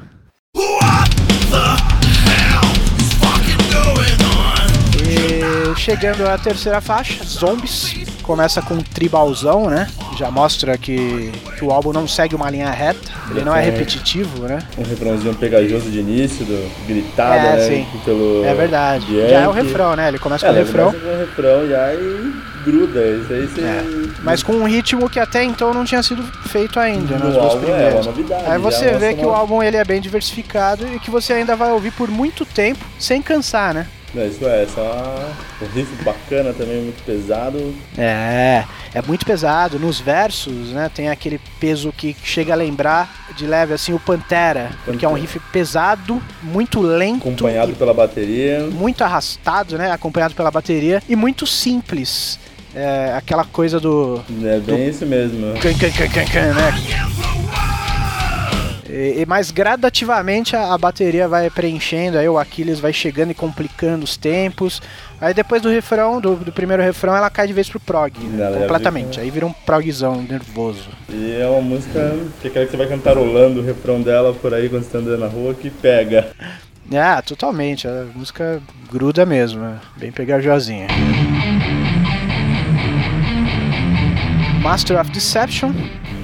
[5.87, 7.95] Chegando à terceira faixa, Zombies.
[8.21, 9.87] Começa com um tribalzão, né?
[10.17, 14.45] Já mostra que, que o álbum não segue uma linha reta, ele não é repetitivo,
[14.45, 14.59] né?
[14.77, 17.67] Um refrãozinho pegajoso de início, do gritada, é, né?
[17.69, 17.87] Sim.
[18.03, 19.29] Pelo é verdade.
[19.29, 20.09] Já é o refrão, né?
[20.09, 20.91] Ele começa é, com o refrão.
[20.91, 22.33] Começa com o refrão já e
[22.65, 22.99] gruda.
[22.99, 23.61] Isso aí você...
[23.61, 23.83] É.
[24.23, 27.93] Mas com um ritmo que até então não tinha sido feito ainda, no primeiras.
[27.93, 28.43] É uma novidade.
[28.45, 29.31] Aí você vê que uma...
[29.31, 32.83] o álbum ele é bem diversificado e que você ainda vai ouvir por muito tempo
[32.99, 33.87] sem cansar, né?
[34.13, 37.73] Não, isso é, só um riff bacana também, muito pesado.
[37.97, 39.77] É, é muito pesado.
[39.77, 44.71] Nos versos, né, tem aquele peso que chega a lembrar de leve assim o Pantera,
[44.85, 47.27] porque é um riff pesado, muito lento.
[47.27, 48.61] Acompanhado pela bateria.
[48.71, 52.39] Muito arrastado, né, acompanhado pela bateria e muito simples.
[52.73, 54.21] É, aquela coisa do.
[54.43, 55.53] É bem do, isso mesmo.
[55.53, 57.66] Can, can, can, can, can, né?
[58.89, 64.05] E, mas gradativamente a, a, bateria vai preenchendo, aí o Aquiles vai chegando e complicando
[64.05, 64.81] os tempos.
[65.19, 68.59] Aí depois do refrão, do, do primeiro refrão, ela cai de vez pro prog, né?
[68.61, 69.19] completamente.
[69.19, 70.89] Aí vira um progzão nervoso.
[71.09, 74.53] E é uma música que é aquela que você vai cantarolando o refrão dela por
[74.53, 76.27] aí quando você tá andando na rua que pega.
[76.93, 77.87] Ah, totalmente.
[77.87, 80.87] A música gruda mesmo, é bem pegajosinha.
[84.61, 85.71] Master of Deception.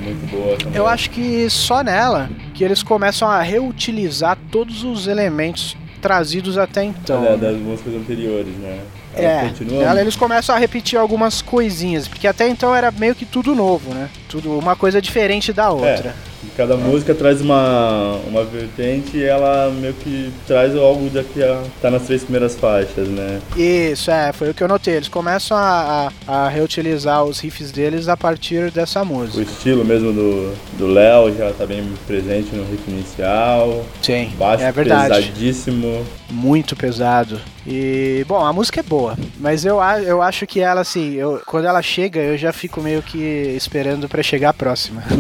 [0.04, 0.78] Muito boa também.
[0.78, 6.84] Eu acho que só nela que eles começam a reutilizar todos os elementos trazidos até
[6.84, 7.26] então.
[7.26, 8.82] É, das músicas anteriores, né?
[9.16, 13.26] Ela é, ela, eles começam a repetir algumas coisinhas, porque até então era meio que
[13.26, 14.10] tudo novo, né?
[14.28, 16.16] Tudo uma coisa diferente da outra.
[16.30, 16.33] É.
[16.56, 21.40] Cada música traz uma, uma vertente e ela meio que traz algo da que
[21.82, 23.40] tá nas três primeiras faixas, né?
[23.56, 24.96] Isso, é, foi o que eu notei.
[24.96, 29.40] Eles começam a, a, a reutilizar os riffs deles a partir dessa música.
[29.40, 33.84] O estilo mesmo do Léo já tá bem presente no riff inicial.
[34.02, 35.16] Sim, Baixo é verdade.
[35.16, 36.06] pesadíssimo.
[36.34, 37.40] Muito pesado.
[37.66, 41.66] E, bom, a música é boa, mas eu, eu acho que ela, assim, eu, quando
[41.66, 43.18] ela chega, eu já fico meio que
[43.56, 45.04] esperando para chegar a próxima.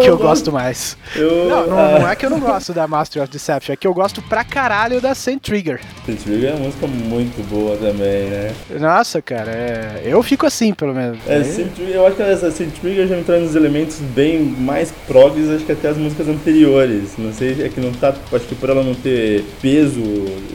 [0.00, 0.96] Que eu gosto mais.
[1.14, 1.98] Eu, não, não, ah.
[1.98, 4.44] não, é que eu não gosto da Master of Deception, é que eu gosto pra
[4.44, 5.80] caralho da Saint Trigger.
[6.06, 8.52] Saint Trigger é uma música muito boa também, né?
[8.78, 10.02] Nossa, cara, é...
[10.04, 11.18] eu fico assim, pelo menos.
[11.26, 14.92] É, Saint Trigger, eu acho que essa Saint Trigger já entrou nos elementos bem mais
[15.06, 17.12] progs, acho que até as músicas anteriores.
[17.18, 20.09] Não sei, é que não tá, acho que por ela não ter peso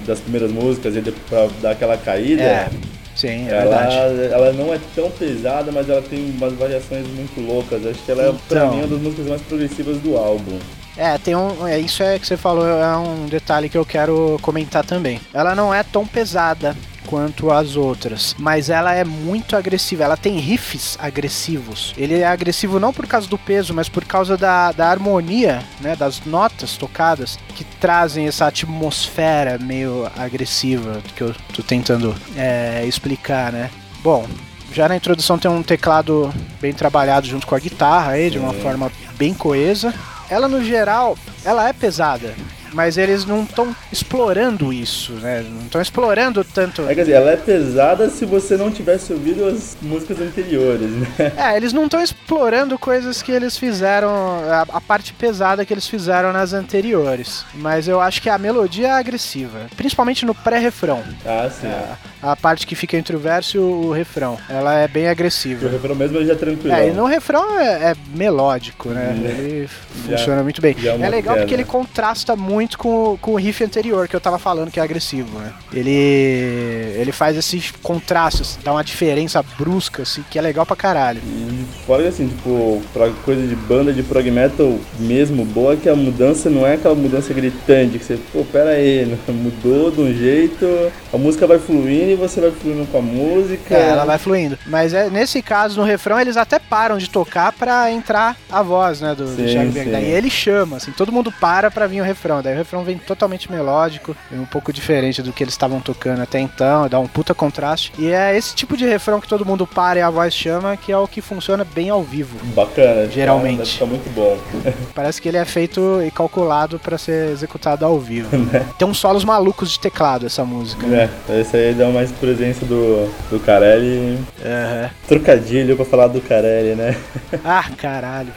[0.06, 2.44] das primeiras músicas e pra dar aquela caída.
[2.44, 2.70] É.
[3.16, 4.34] Sim, é ela, verdade.
[4.34, 7.86] Ela não é tão pesada, mas ela tem umas variações muito loucas.
[7.86, 10.60] Acho que ela é, então, pra mim, uma das músicas mais progressivas do álbum.
[10.98, 11.68] É, tem um.
[11.68, 15.20] É, isso é que você falou, é um detalhe que eu quero comentar também.
[15.34, 16.76] Ela não é tão pesada
[17.16, 20.04] quanto as outras, mas ela é muito agressiva.
[20.04, 21.94] Ela tem riffs agressivos.
[21.98, 25.96] Ele é agressivo não por causa do peso, mas por causa da, da harmonia, né,
[25.96, 33.50] das notas tocadas que trazem essa atmosfera meio agressiva que eu tô tentando é, explicar,
[33.50, 33.72] né?
[34.04, 34.28] Bom,
[34.74, 38.52] já na introdução tem um teclado bem trabalhado junto com a guitarra aí, de uma
[38.52, 39.94] forma bem coesa.
[40.30, 42.36] Ela no geral, ela é pesada
[42.74, 45.46] mas eles não estão explorando isso, né?
[45.50, 46.84] Não estão explorando tanto.
[46.84, 51.08] É, quer dizer, ela é pesada se você não tivesse ouvido as músicas anteriores, né?
[51.38, 54.10] É, eles não estão explorando coisas que eles fizeram,
[54.50, 57.46] a, a, parte pesada que eles fizeram nas anteriores.
[57.54, 61.04] Mas eu acho que a melodia é agressiva, principalmente no pré-refrão.
[61.26, 61.68] Ah, sim.
[61.68, 64.38] É, a parte que fica entre o verso e o, refrão.
[64.50, 65.68] Ela é bem agressiva.
[65.68, 66.74] O refrão mesmo já é tranquilo.
[66.74, 69.16] É, e no refrão é, é melódico, né?
[69.16, 69.26] Hum.
[69.26, 69.70] Ele
[70.10, 70.76] já, funciona muito bem.
[70.84, 74.40] É, é legal porque ele contrasta muito com, com o riff anterior que eu tava
[74.40, 75.54] falando, que é agressivo, né?
[75.72, 80.76] Ele, ele faz esse contraste, assim, dá uma diferença brusca, assim, que é legal pra
[80.76, 81.22] caralho.
[81.24, 85.96] E fora assim, tipo, pra coisa de banda de prog metal mesmo, boa que a
[85.96, 90.66] mudança não é aquela mudança gritante, que você, pô, pera aí, mudou de um jeito,
[91.14, 93.76] a música vai fluindo e você vai fluindo com a música.
[93.76, 94.58] É, ela vai fluindo.
[94.66, 99.02] Mas é, nesse caso, no refrão, eles até param de tocar pra entrar a voz,
[99.02, 102.42] né, do, sim, do Daí ele chama, assim, todo mundo para pra vir o refrão.
[102.42, 106.22] Daí o refrão vem totalmente melódico, é um pouco diferente do que eles estavam tocando
[106.22, 107.92] até então, dá um puta contraste.
[108.00, 110.92] E é esse tipo de refrão que todo mundo para e a voz chama, que
[110.92, 112.38] é o que funciona bem ao vivo.
[112.54, 113.74] Bacana, geralmente.
[113.74, 114.38] Fica muito bom.
[114.96, 118.36] Parece que ele é feito e calculado para ser executado ao vivo.
[118.46, 118.66] Né?
[118.78, 120.86] Tem uns solos malucos de teclado essa música.
[120.86, 124.18] É, esse aí dá mais presença do, do Carelli.
[124.18, 124.90] Uhum.
[125.08, 126.96] Trocadilho pra falar do Carelli, né?
[127.44, 128.32] Ah, caralho.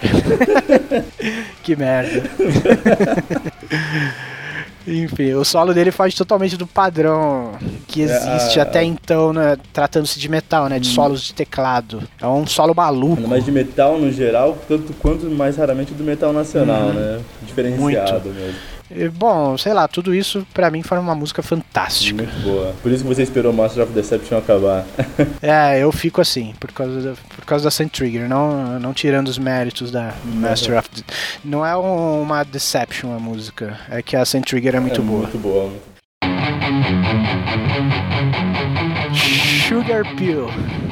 [1.63, 2.23] que merda.
[4.87, 7.53] Enfim, o solo dele foge totalmente do padrão
[7.87, 10.93] que existe é, até então, né, tratando-se de metal, né, de hum.
[10.93, 12.03] solos de teclado.
[12.21, 13.23] É um solo maluco.
[13.27, 17.21] Mas de metal no geral, tanto quanto mais raramente do metal nacional, hum, né?
[17.43, 18.41] Diferenciado muito.
[18.41, 18.78] mesmo.
[19.15, 22.23] Bom, sei lá, tudo isso para mim foi uma música fantástica.
[22.23, 22.75] Muito boa.
[22.83, 24.87] Por isso que você esperou Master of Deception acabar.
[25.43, 29.29] é, eu fico assim, por causa da, por causa da Saint Trigger, não, não tirando
[29.29, 30.89] os méritos da Master of
[31.45, 35.21] Não é uma Deception a música, é que a Saint Trigger é muito é boa.
[35.21, 35.73] Muito boa.
[39.69, 40.47] Sugar Pill.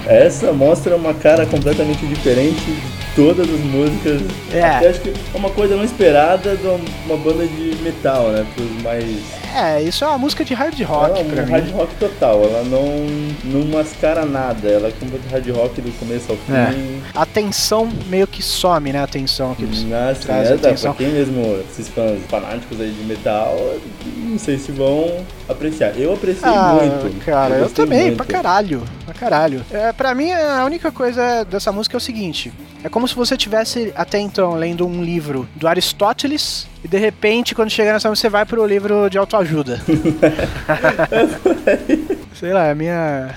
[0.07, 4.23] Essa mostra uma cara completamente diferente todas as músicas.
[4.53, 4.89] É.
[4.89, 8.47] acho que é uma coisa não esperada de uma banda de metal, né?
[8.55, 9.46] Pros mais.
[9.57, 12.63] É, isso é uma música de hard rock ela é um hard rock total, ela
[12.65, 12.87] não,
[13.45, 16.73] não mascara nada, ela é completamente hard rock do começo ao É.
[16.73, 17.03] fim.
[17.15, 19.03] A tensão meio que some, né?
[19.03, 22.91] A tensão que eles Nossa, trazem né, tá, pra quem mesmo, esses fãs fanáticos aí
[22.91, 23.57] de metal,
[24.17, 25.97] não sei se vão apreciar.
[25.99, 27.25] Eu apreciei Ah, muito.
[27.25, 28.17] cara, eu, gostei também, muito.
[28.17, 29.65] pra caralho, pra caralho.
[29.71, 32.53] É, pra mim, a única coisa dessa música é o seguinte:
[32.85, 37.53] é como se você tivesse até então lendo um livro do Aristóteles e de repente,
[37.53, 39.81] quando chega nessa você vai pro livro de autoajuda.
[42.33, 43.35] Sei lá, é a minha.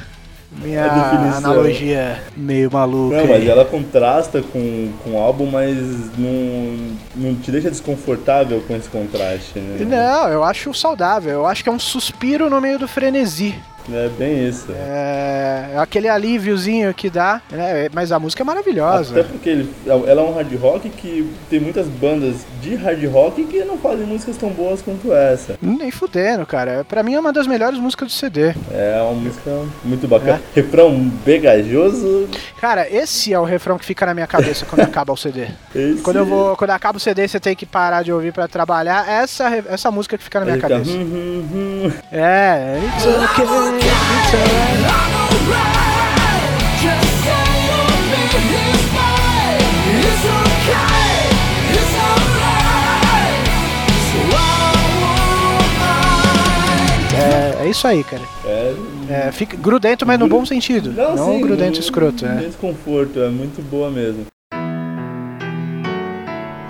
[0.51, 1.51] Minha definição.
[1.51, 3.17] analogia meio maluca.
[3.17, 5.77] Não, mas ela contrasta com, com o álbum, mas
[6.17, 9.85] não, não te deixa desconfortável com esse contraste, né?
[9.85, 11.31] Não, eu acho saudável.
[11.31, 13.55] Eu acho que é um suspiro no meio do frenesi.
[13.93, 14.67] É bem isso.
[14.71, 17.89] É aquele alíviozinho que dá, né?
[17.93, 19.19] Mas a música é maravilhosa.
[19.19, 23.43] Até porque ele, ela é um hard rock que tem muitas bandas de hard rock
[23.45, 25.57] que não fazem músicas tão boas quanto essa.
[25.61, 26.85] Nem fudendo, cara.
[26.87, 28.53] Pra mim é uma das melhores músicas do CD.
[28.71, 29.51] É uma música
[29.83, 30.41] muito bacana.
[30.53, 32.27] Refrão pegajoso.
[32.59, 35.47] Cara, esse é o refrão que fica na minha cabeça quando acaba o CD.
[35.73, 36.01] Esse...
[36.01, 39.07] Quando eu vou, quando acaba o CD, você tem que parar de ouvir pra trabalhar.
[39.09, 40.91] Essa essa música que fica na minha Ele cabeça.
[40.91, 41.91] hum, hum.
[42.11, 42.77] É,
[57.61, 58.21] É, é isso aí, cara.
[58.45, 58.73] É,
[59.09, 60.91] É, fica grudento, mas no bom sentido.
[60.93, 62.43] Não, sim, grudento no- escroto, né?
[62.45, 64.25] Desconforto, é muito boa mesmo.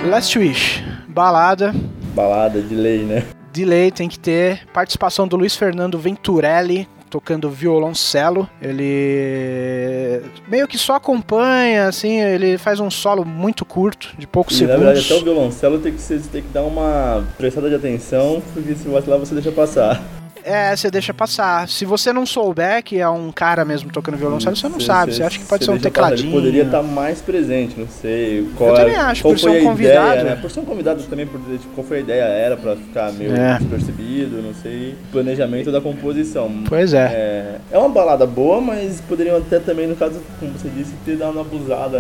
[0.09, 1.73] Last Wish, balada,
[2.15, 3.23] Balada de lei, né?
[3.51, 8.47] delay tem que ter participação do Luiz Fernando Venturelli tocando violoncelo.
[8.61, 14.65] Ele meio que só acompanha, assim, ele faz um solo muito curto, de poucos E,
[14.65, 15.11] na verdade, segundos.
[15.11, 19.19] até o violoncelo tem que, tem que dar uma prestada de atenção, porque se vacilar
[19.19, 20.01] você deixa passar.
[20.43, 21.67] É, você deixa passar.
[21.67, 25.13] Se você não souber que é um cara mesmo tocando violoncelo, você não sabe.
[25.13, 26.29] Você acha que pode ser um tecladinho.
[26.29, 28.47] Ele poderia estar mais presente, não sei.
[28.57, 30.07] Qual Eu é- também acho, qual por foi ser um convidado.
[30.19, 30.35] Ideia, né?
[30.41, 32.23] Por ser um convidado também, por, tipo, qual foi a ideia?
[32.23, 33.57] Era pra ficar meio É.
[33.59, 34.95] despercebido, não sei.
[35.11, 36.63] Planejamento da composição.
[36.67, 37.05] Pois é.
[37.05, 41.17] É, é uma balada boa, mas poderiam até também, no caso, como você disse, ter
[41.17, 41.99] dado uma abusada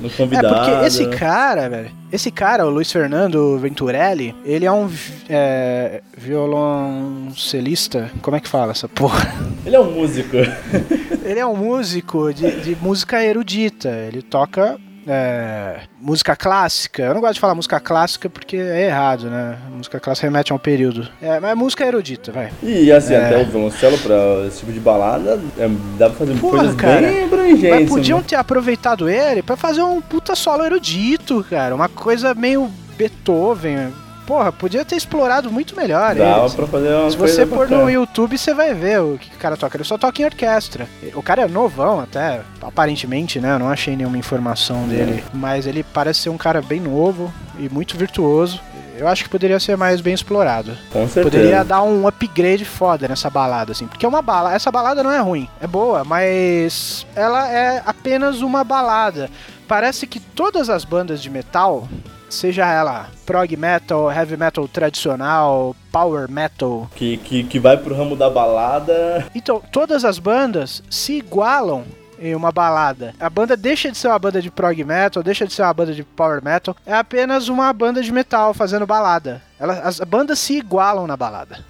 [0.00, 0.54] no É, convidado.
[0.54, 4.90] porque esse cara, velho, esse cara, o Luiz Fernando Venturelli, ele é um
[5.28, 9.32] é, violoncelista, como é que fala essa porra?
[9.64, 10.36] Ele é um músico.
[11.24, 17.02] Ele é um músico de, de música erudita, ele toca é, música clássica.
[17.02, 19.56] Eu não gosto de falar música clássica porque é errado, né?
[19.70, 21.08] Música clássica remete a um período.
[21.22, 22.50] É, mas é música erudita, vai.
[22.62, 23.24] E assim, É.
[23.26, 24.16] até o violoncelo pra
[24.46, 25.68] esse tipo de balada, é,
[25.98, 27.00] dá pra fazer Porra, coisas cara.
[27.00, 27.70] bem abrangentes.
[27.70, 28.24] Mas podiam né?
[28.28, 31.74] ter aproveitado ele pra fazer um puta solo erudito, cara.
[31.74, 33.92] Uma coisa meio Beethoven.
[34.28, 37.82] Porra, podia ter explorado muito melhor Dava pra fazer uma Se você pôr bacana.
[37.82, 39.74] no YouTube, você vai ver o que o cara toca.
[39.78, 40.86] Ele só toca em orquestra.
[41.14, 43.54] O cara é novão até, aparentemente, né?
[43.54, 45.24] Eu não achei nenhuma informação dele.
[45.32, 48.60] Mas ele parece ser um cara bem novo e muito virtuoso.
[48.98, 50.76] Eu acho que poderia ser mais bem explorado.
[50.92, 51.22] Com certeza.
[51.22, 53.86] Poderia dar um upgrade foda nessa balada, assim.
[53.86, 54.54] Porque é uma balada.
[54.54, 59.30] Essa balada não é ruim, é boa, mas ela é apenas uma balada.
[59.66, 61.88] Parece que todas as bandas de metal,
[62.28, 68.16] seja ela prog metal, heavy metal tradicional, power metal, Que, que, que vai pro ramo
[68.16, 69.26] da balada.
[69.34, 71.84] então todas as bandas se igualam
[72.20, 73.14] em uma balada.
[73.20, 75.92] A banda deixa de ser uma banda de prog metal, deixa de ser uma banda
[75.94, 79.40] de power metal, é apenas uma banda de metal fazendo balada.
[79.58, 81.64] Elas, as bandas se igualam na balada.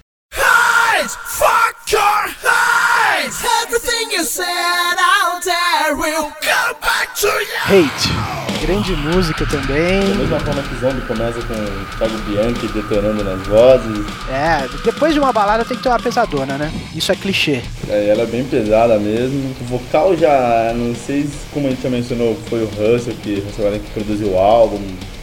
[1.26, 2.00] Fuck your
[2.44, 3.40] eyes!
[3.62, 4.67] Everything you said
[7.66, 8.12] Hate.
[8.60, 10.00] Grande música também.
[10.00, 14.04] Da mesma forma que Zombie começa com o Thiago Bianchi detonando nas vozes.
[14.28, 16.70] É, depois de uma balada tem que ter uma pesadona, né?
[16.94, 17.60] Isso é clichê.
[17.88, 19.54] É, ela é bem pesada mesmo.
[19.60, 23.40] O vocal já, não sei se- como a gente já mencionou, foi o Russell que,
[23.46, 24.80] Russell que produziu o álbum,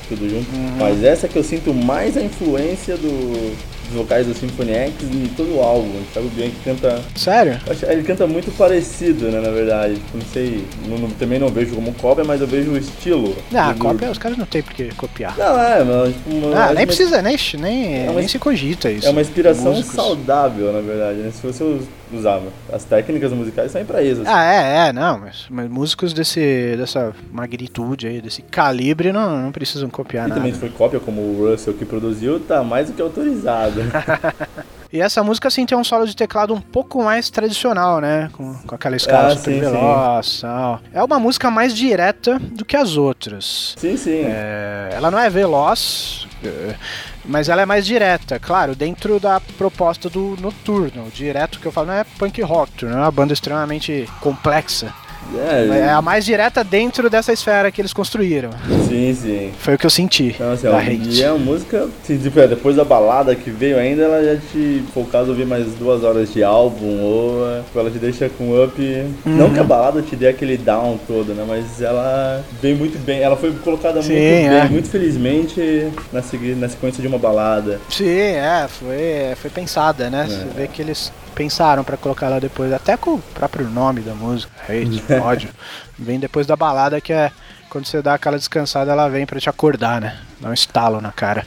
[0.08, 0.50] tudo junto.
[0.56, 0.78] Uhum.
[0.80, 3.56] Mas essa que eu sinto mais a influência do,
[3.94, 5.88] vocais do Symphony X em todo o álbum.
[5.90, 7.60] O Thiago Bianchi canta Sério?
[7.88, 9.96] Ele canta muito parecido, né, na verdade.
[9.96, 13.36] Tipo, não sei, não- não- também não vejo como cópia, mas eu vejo o estilo.
[13.54, 15.38] Ah, cópia, os caras não tem por que copiar.
[15.38, 18.28] Não, é, mas tipo, uma, Ah, é nem uma- precisa, nem, nem, É uma- nem
[18.28, 19.08] se cogita isso.
[19.08, 21.32] É uma inspiração saudável, na verdade, né?
[21.32, 21.78] Se você
[22.12, 22.42] us- usar
[22.72, 24.22] as técnicas musicais, saem pra isso.
[24.22, 24.32] assim.
[24.34, 29.52] Ah, é, é, não, mas, mas músicos desse, dessa magnitude aí, desse calibre, não, não
[29.52, 30.40] precisam copiar E nada.
[30.42, 33.82] também se foi cópia, como o Russell que produziu, tá mais do que autorizado.
[34.94, 38.30] E essa música, assim, tem um solo de teclado um pouco mais tradicional, né?
[38.32, 40.80] Com, com aquela escala Ah, super sim, veloz tal.
[40.94, 43.76] É uma música mais direta do que as outras.
[43.78, 44.22] sim, sim.
[44.24, 46.26] É, ela não é veloz.
[46.42, 46.76] é,
[47.28, 51.10] mas ela é mais direta, claro, dentro da proposta do Noturno.
[51.14, 54.94] Direto que eu falo não é punk rock, não é uma banda extremamente complexa.
[55.34, 58.50] É, É a mais direta dentro dessa esfera que eles construíram.
[58.88, 59.52] sim, sim.
[59.60, 62.84] Foi o que eu senti Então, assim, da e é uma música, é, depois da
[62.84, 66.32] balada que veio ainda, ela já te, se for o caso, ouvir mais duas horas
[66.34, 69.12] de álbum, ou é, tipo, ela te deixa com up, Uhum.
[69.26, 73.22] não que a balada te dê aquele down todo, né, mas ela vem muito bem,
[73.22, 74.66] ela foi colocada Sim, muito bem, é.
[74.70, 76.22] muito felizmente na,
[76.58, 77.80] na sequência de uma balada.
[77.90, 80.26] Sim, é, foi, foi pensada, né?
[80.28, 84.14] Você vê que eles pensaram pra colocar lá depois, até com o próprio nome da
[84.16, 85.50] música, hate, ódio.
[86.00, 87.32] Vem depois da balada que é
[87.70, 90.18] quando você dá aquela descansada, ela vem pra te acordar, né?
[90.40, 91.46] Dá um estalo na cara.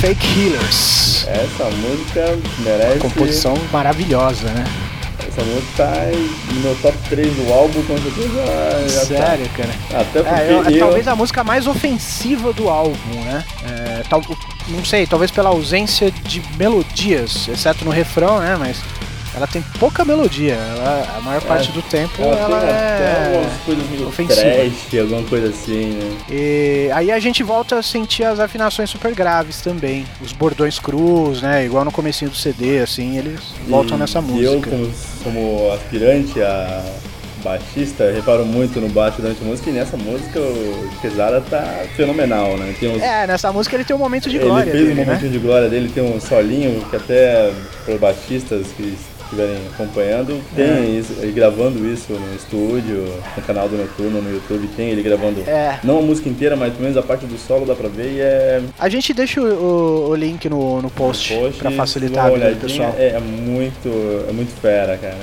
[0.00, 1.26] Fake Healers.
[1.28, 4.64] Essa música merece, Composição maravilhosa, né?
[5.28, 5.92] essa música tá
[6.54, 9.68] no meu top 3 do álbum, com certeza já Sério, cara.
[9.90, 10.00] tá.
[10.00, 13.44] Até porque É, eu- é eu, talvez a música mais ofensiva do álbum, né?
[13.68, 14.22] É, tal-
[14.68, 18.56] não sei, talvez pela ausência de melodias, exceto no refrão, né?
[18.58, 18.78] Mas
[19.34, 20.54] ela tem pouca melodia.
[20.54, 23.48] Ela- a maior parte do tempo ela, ela, é.
[23.64, 24.40] coisas meio ofensiva.
[24.40, 26.16] trash, alguma coisa assim, né.
[26.30, 30.04] E aí a gente volta a sentir as afinações super graves também.
[30.20, 31.64] Os bordões crus, né?
[31.66, 34.46] Igual no comecinho do CD, assim, eles voltam E- nessa e música.
[34.46, 34.92] eu, como,
[35.22, 36.82] como aspirante a
[37.42, 42.56] baixista, reparo muito no baixo durante a música e nessa música o Pesada tá fenomenal,
[42.56, 42.74] né?
[42.78, 44.96] Tem uns, É, nessa música ele tem um momento de ele glória fez dele, um
[44.96, 45.04] né?
[45.04, 47.50] momento de glória dele, tem um solinho que até
[47.84, 48.96] para os baixistas que
[49.28, 50.80] estiverem acompanhando, tem É.
[50.98, 53.04] isso, ele gravando isso no estúdio,
[53.36, 55.42] no canal do Noturno, no YouTube, tem ele gravando.
[55.46, 55.78] É.
[55.84, 58.20] Não a música inteira, mas pelo menos a parte do solo dá pra ver e
[58.20, 62.30] é A gente deixa o, o- link no, no post, Poxa, pra dá facilitar a
[62.30, 62.94] vida do pessoal.
[62.98, 65.18] É muito, é muito fera, cara.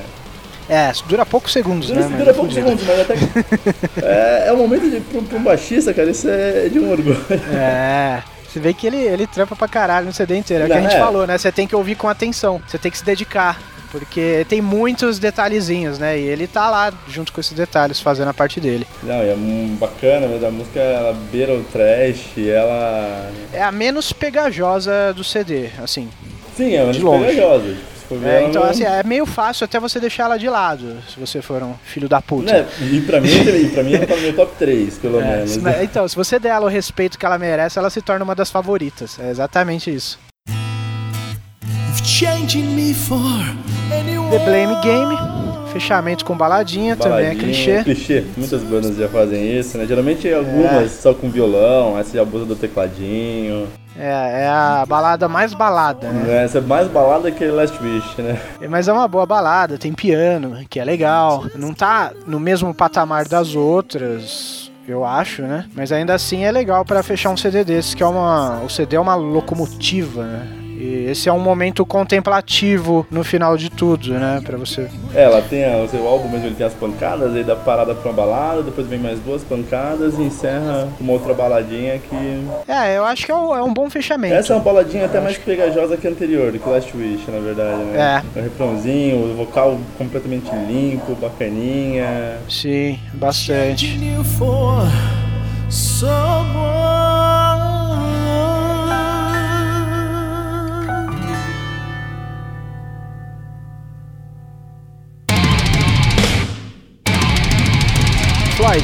[0.70, 2.18] É, dura poucos segundos, Dura, né?
[2.18, 3.14] dura é poucos segundos, mas até
[4.02, 7.24] é, é um momento de, pra, pra um baixista, cara, isso é de um orgulho.
[7.54, 8.24] É.
[8.48, 10.64] Você vê que ele, ele trampa pra caralho no CD inteiro.
[10.64, 11.00] É o que a gente é.
[11.00, 11.38] falou, né?
[11.38, 12.62] Você tem que ouvir com atenção.
[12.66, 13.60] Você tem que se dedicar.
[13.92, 16.18] Porque tem muitos detalhezinhos, né?
[16.18, 18.88] E ele tá lá junto com esses detalhes, fazendo a parte dele.
[19.04, 19.36] Não, e é
[19.80, 23.30] bacana, mas a música ela beira o trash, ela.
[23.54, 26.10] É a menos pegajosa do CD, assim.
[26.56, 27.26] Sim, é música longe.
[27.26, 27.76] pegajosa.
[28.12, 31.42] Ver, É, então, assim, é meio fácil até você deixar ela de lado, se você
[31.42, 32.52] for um filho da puta.
[32.54, 35.38] Né, E pra mim, e pra mim ela tá no meu top 3, pelo É,
[35.38, 35.58] menos.
[35.58, 38.36] mas- então, se você der ela o respeito que ela merece, ela se torna uma
[38.36, 39.18] das favoritas.
[39.20, 40.20] É exatamente isso.
[44.32, 45.18] The Blame Game,
[45.74, 47.84] fechamento com baladinha, também é Baladinha, clichê.
[47.84, 48.24] clichê.
[48.38, 49.86] Muitas bandas já fazem isso, né?
[49.86, 53.68] Geralmente algumas só com violão, essa já abusa do tecladinho.
[53.98, 56.24] É, é a balada mais balada, né?
[56.24, 58.40] Né, Essa é mais balada que Last Wish, né?
[58.70, 61.46] Mas é uma boa balada, tem piano, que é legal.
[61.56, 65.66] Não tá no mesmo patamar das outras, eu acho, né?
[65.74, 68.60] Mas ainda assim é legal pra fechar um CD desse, que é uma.
[68.62, 70.65] O CD é uma locomotiva, né?
[70.78, 74.42] E esse é um momento contemplativo no final de tudo, né?
[74.46, 74.90] Pra você.
[75.14, 77.96] É, ela tem a- o seu álbum mesmo, ele tem as pancadas, aí dá parada
[77.96, 82.46] pra uma balada, depois vem mais duas pancadas e encerra com uma outra baladinha que.
[82.68, 84.34] É, eu acho que é um, é um bom fechamento.
[84.36, 87.40] Essa é uma baladinha até mais pegajosa que a anterior, do que Last Wish, na
[87.40, 88.24] verdade, né?
[88.36, 88.40] É.
[88.40, 92.38] O refrãozinho, o vocal completamente limpo, bacaninha.
[92.50, 93.98] Sim, bastante.
[95.70, 96.85] Someone.
[108.66, 108.84] Floyd,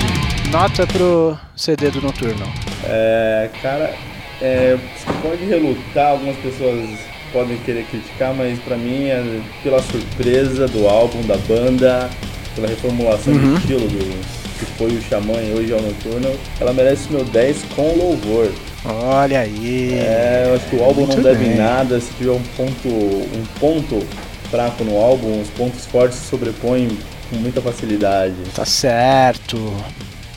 [0.52, 2.46] nota pro CD do Noturno.
[2.84, 3.92] É, cara,
[4.40, 4.78] é,
[5.24, 6.88] pode relutar, algumas pessoas
[7.34, 12.08] podem querer criticar, mas pra mim é pela surpresa do álbum, da banda,
[12.54, 13.54] pela reformulação Uhum.
[13.54, 17.26] do estilo do que foi o Xamã e hoje é o Noturno, ela merece meu
[17.26, 18.52] 10 com louvor.
[18.86, 19.94] Olha aí.
[19.98, 21.56] É, eu acho que o álbum Muito não deve bem.
[21.58, 24.06] nada, se tiver um ponto, um ponto
[24.52, 26.88] fraco no álbum, os pontos fortes se sobrepõem
[27.32, 28.36] com muita facilidade.
[28.54, 29.58] Tá certo.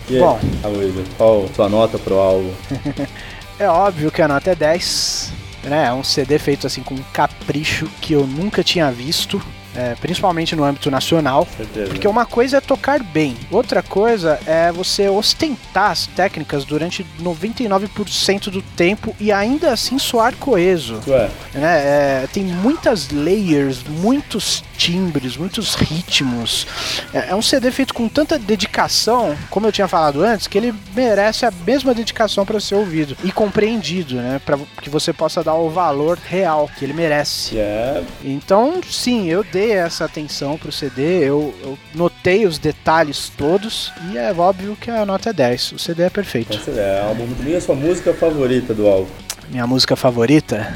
[0.09, 0.38] E Bom.
[0.62, 2.53] Aloysio, qual sua nota pro álbum?
[3.57, 5.32] É óbvio que a nota é 10.
[5.62, 5.86] Né?
[5.86, 9.40] É um CD feito assim com um capricho que eu nunca tinha visto.
[9.74, 11.46] É, principalmente no âmbito nacional.
[11.56, 11.88] Certeza.
[11.88, 18.50] Porque uma coisa é tocar bem, outra coisa é você ostentar as técnicas durante 99%
[18.50, 21.00] do tempo e ainda assim soar coeso.
[21.06, 21.78] Ué, né?
[21.84, 26.66] É, tem muitas layers, muitos timbres, muitos ritmos.
[27.12, 30.74] É, é um CD feito com tanta dedicação, como eu tinha falado antes, que ele
[30.94, 34.40] merece a mesma dedicação para ser ouvido e compreendido, né?
[34.44, 37.50] Para que você possa dar o valor real que ele merece.
[37.50, 42.58] que é Então, sim, eu dei dei essa atenção pro CD, eu, eu notei os
[42.58, 45.72] detalhes todos e é óbvio que a nota é 10.
[45.72, 46.54] O CD é perfeito.
[46.54, 47.56] Esse é um álbum muito bem.
[47.56, 49.08] A sua música favorita do álbum?
[49.48, 50.70] Minha música favorita?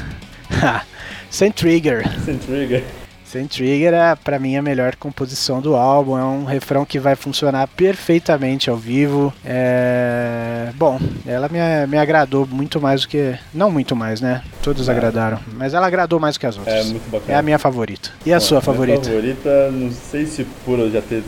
[1.29, 2.03] Sem Trigger.
[2.25, 2.83] Sem Trigger.
[3.31, 6.17] Sem Trigger é, pra mim, a melhor composição do álbum.
[6.17, 9.31] É um refrão que vai funcionar perfeitamente ao vivo.
[9.45, 10.69] É...
[10.75, 13.35] Bom, ela me, me agradou muito mais do que.
[13.53, 14.41] Não muito mais, né?
[14.63, 14.91] Todos É.
[14.91, 15.37] agradaram.
[15.53, 16.75] Mas ela agradou mais que as outras.
[16.75, 17.33] É muito bacana.
[17.33, 18.09] É a minha favorita.
[18.25, 19.03] E a Bom, sua minha favorita?
[19.09, 21.23] favorita, não sei se por eu já ter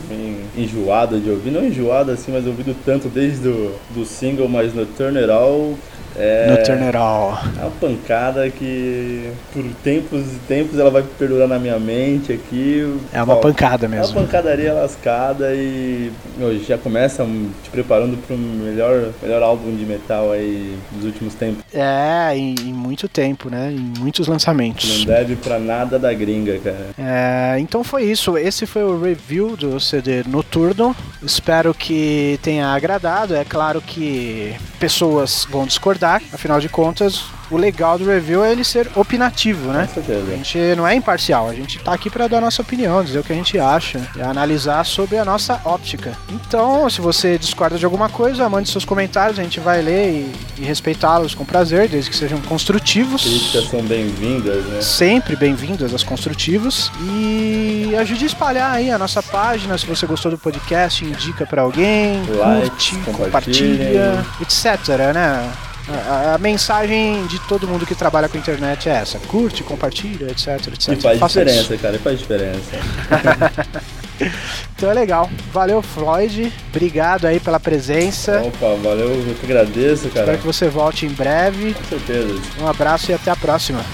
[0.56, 4.84] enjoado de ouvir, não enjoado assim, mas ouvido tanto desde o do single, mas no
[4.86, 5.76] Turn It All.
[6.16, 7.38] É, No Turn It All.
[7.58, 12.98] é uma pancada que por tempos e tempos ela vai perdurar na minha mente aqui.
[13.12, 14.14] É uma pancada É uma mesmo.
[14.14, 17.24] pancadaria lascada e meu, já começa
[17.64, 21.62] te preparando para o melhor, melhor álbum de metal aí dos últimos tempos.
[21.72, 23.72] É, em, em muito tempo, né?
[23.72, 25.04] Em muitos Não lançamentos.
[25.04, 26.88] deve pra nada da gringa, cara.
[26.98, 28.36] É, então foi isso.
[28.36, 30.94] Esse foi o review do CD Noturno.
[31.22, 33.34] Espero que tenha agradado.
[33.34, 36.01] É claro que pessoas vão discordar.
[36.32, 39.86] Afinal de contas, o legal do review é ele ser opinativo, né?
[39.86, 40.32] Com certeza.
[40.32, 43.18] A gente não é imparcial, a gente tá aqui para dar a nossa opinião, dizer
[43.18, 46.16] o que a gente acha e analisar sobre a nossa óptica.
[46.30, 50.62] Então, se você discorda de alguma coisa, mande seus comentários, a gente vai ler e,
[50.62, 53.22] e respeitá-los com prazer, desde que sejam construtivos.
[53.22, 54.80] Críticas são bem-vindas, né?
[54.80, 59.76] Sempre bem-vindos aos construtivos e ajude a espalhar aí a nossa página.
[59.76, 63.76] Se você gostou do podcast, indica pra alguém, Likes, curte, compartilhem.
[63.76, 65.52] compartilha, etc, né?
[65.88, 70.68] A, a- mensagem de todo mundo que trabalha com internet é essa: curte, compartilha, etc,
[70.68, 70.88] etc.
[70.92, 71.82] E faz Faça diferença, isso.
[71.82, 72.70] cara, e faz diferença.
[74.76, 75.28] Então é legal.
[75.52, 76.52] Valeu, Floyd.
[76.70, 78.40] Obrigado aí pela presença.
[78.42, 80.20] Opa, valeu, eu que agradeço, cara.
[80.20, 81.74] Espero que você volte em breve.
[81.74, 82.40] Com certeza.
[82.60, 83.84] Um abraço e até a próxima.